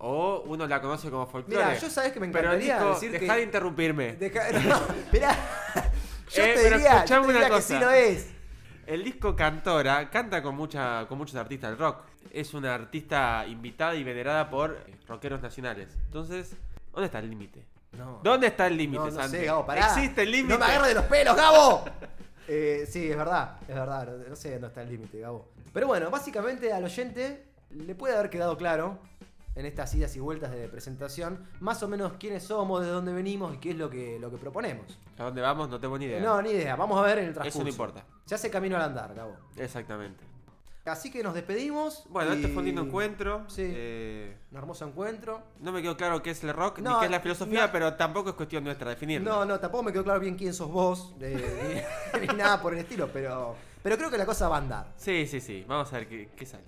¿O 0.00 0.42
uno 0.46 0.66
la 0.66 0.80
conoce 0.80 1.10
como 1.10 1.26
folclore? 1.26 1.64
Mira, 1.64 1.78
yo 1.78 1.88
sabes 1.88 2.12
que 2.12 2.20
me 2.20 2.28
Pero 2.28 2.48
encantaría 2.52 2.78
Nico, 2.78 2.90
decir 2.94 3.12
deja 3.12 3.26
que. 3.34 3.38
de 3.38 3.42
interrumpirme. 3.44 4.12
Deja- 4.16 4.50
no, 4.68 4.76
esperá. 4.94 5.36
Yo 6.30 6.42
Eh, 6.42 6.54
te 6.54 6.62
pero 6.62 6.76
diría, 6.76 7.04
yo 7.04 7.20
te 7.20 7.26
diría 7.26 7.46
una 7.46 7.56
que 7.56 7.62
sí 7.62 7.74
cosa. 7.74 7.80
lo 7.84 7.90
es. 7.90 8.30
El 8.86 9.04
disco 9.04 9.36
Cantora 9.36 10.10
canta 10.10 10.42
con, 10.42 10.56
mucha, 10.56 11.06
con 11.06 11.16
muchos 11.18 11.36
artistas 11.36 11.70
del 11.70 11.78
rock. 11.78 11.98
Es 12.32 12.52
una 12.54 12.74
artista 12.74 13.44
invitada 13.46 13.94
y 13.94 14.02
venerada 14.04 14.50
por 14.50 14.72
eh, 14.86 14.96
rockeros 15.06 15.40
nacionales. 15.40 15.88
Entonces, 16.06 16.56
¿dónde 16.92 17.06
está 17.06 17.20
el 17.20 17.30
límite? 17.30 17.64
No. 17.92 18.20
¿Dónde 18.22 18.48
está 18.48 18.66
el 18.66 18.76
límite, 18.76 18.98
No, 19.04 19.10
no 19.10 19.12
Santi? 19.22 19.36
sé, 19.38 19.44
Gabo, 19.44 19.64
pará. 19.64 19.86
¿Existe 19.86 20.22
el 20.22 20.32
límite? 20.32 20.54
No 20.54 20.58
me 20.58 20.64
agarres 20.66 20.88
de 20.88 20.94
los 20.94 21.04
pelos, 21.04 21.36
Gabo. 21.36 21.84
Eh, 22.46 22.86
sí, 22.86 23.10
es 23.10 23.16
verdad, 23.16 23.56
es 23.66 23.74
verdad. 23.74 24.06
No, 24.06 24.28
no 24.28 24.36
sé 24.36 24.52
dónde 24.52 24.66
está 24.66 24.82
el 24.82 24.90
límite, 24.90 25.18
Gabo. 25.20 25.48
Pero 25.72 25.86
bueno, 25.86 26.10
básicamente 26.10 26.70
al 26.74 26.84
oyente 26.84 27.42
le 27.70 27.94
puede 27.94 28.14
haber 28.14 28.28
quedado 28.28 28.58
claro 28.58 28.98
en 29.56 29.66
estas 29.66 29.94
idas 29.94 30.14
y 30.16 30.20
vueltas 30.20 30.50
de 30.50 30.68
presentación 30.68 31.46
más 31.60 31.82
o 31.82 31.88
menos 31.88 32.14
quiénes 32.18 32.42
somos, 32.42 32.82
de 32.82 32.88
dónde 32.88 33.12
venimos 33.12 33.54
y 33.54 33.58
qué 33.58 33.70
es 33.70 33.76
lo 33.76 33.88
que, 33.88 34.18
lo 34.18 34.30
que 34.30 34.36
proponemos. 34.36 34.98
¿A 35.18 35.24
dónde 35.24 35.40
vamos? 35.40 35.68
No 35.68 35.78
tengo 35.80 35.96
ni 35.98 36.06
idea. 36.06 36.20
No, 36.20 36.42
ni 36.42 36.50
idea. 36.50 36.74
Vamos 36.76 36.98
a 36.98 37.02
ver 37.02 37.18
en 37.18 37.26
el 37.26 37.32
transcurso. 37.34 37.58
Eso 37.58 37.64
no 37.64 37.70
importa. 37.70 38.04
Se 38.24 38.34
hace 38.34 38.50
camino 38.50 38.76
al 38.76 38.82
andar, 38.82 39.14
Gabo. 39.14 39.36
Exactamente. 39.56 40.24
Así 40.86 41.10
que 41.10 41.22
nos 41.22 41.32
despedimos. 41.32 42.04
Bueno, 42.10 42.34
y- 42.34 42.36
este 42.36 42.48
fue 42.48 42.58
un 42.58 42.66
lindo 42.66 42.82
encuentro. 42.82 43.44
Sí. 43.48 43.62
Eh, 43.64 44.36
Un 44.50 44.58
hermoso 44.58 44.86
encuentro. 44.86 45.40
no 45.60 45.72
me 45.72 45.80
quedó 45.80 45.96
claro 45.96 46.22
qué 46.22 46.30
es 46.32 46.44
el 46.44 46.52
rock 46.52 46.80
No, 46.80 46.94
ni 46.94 46.98
qué 46.98 47.04
es 47.06 47.10
la 47.10 47.20
filosofía, 47.20 47.66
no. 47.66 47.72
pero 47.72 47.94
tampoco 47.94 48.28
es 48.30 48.34
cuestión 48.34 48.64
nuestra 48.64 48.90
definirlo. 48.90 49.30
No, 49.30 49.44
no, 49.46 49.58
tampoco 49.60 49.84
me 49.84 49.92
quedó 49.92 50.04
claro 50.04 50.20
bien 50.20 50.36
quién 50.36 50.52
sos 50.52 50.70
vos, 50.70 51.14
eh, 51.22 51.86
ni, 52.20 52.20
ni 52.26 52.34
nada 52.36 52.60
por 52.60 52.74
el 52.74 52.80
estilo, 52.80 53.08
pero, 53.10 53.56
pero 53.82 53.96
creo 53.96 54.10
que 54.10 54.18
la 54.18 54.26
cosa 54.26 54.46
va 54.50 54.56
a 54.56 54.58
andar. 54.58 54.92
Sí, 54.98 55.26
sí, 55.26 55.40
sí. 55.40 55.64
Vamos 55.66 55.90
a 55.90 55.96
ver 55.96 56.06
qué, 56.08 56.28
qué 56.36 56.44
sale. 56.44 56.64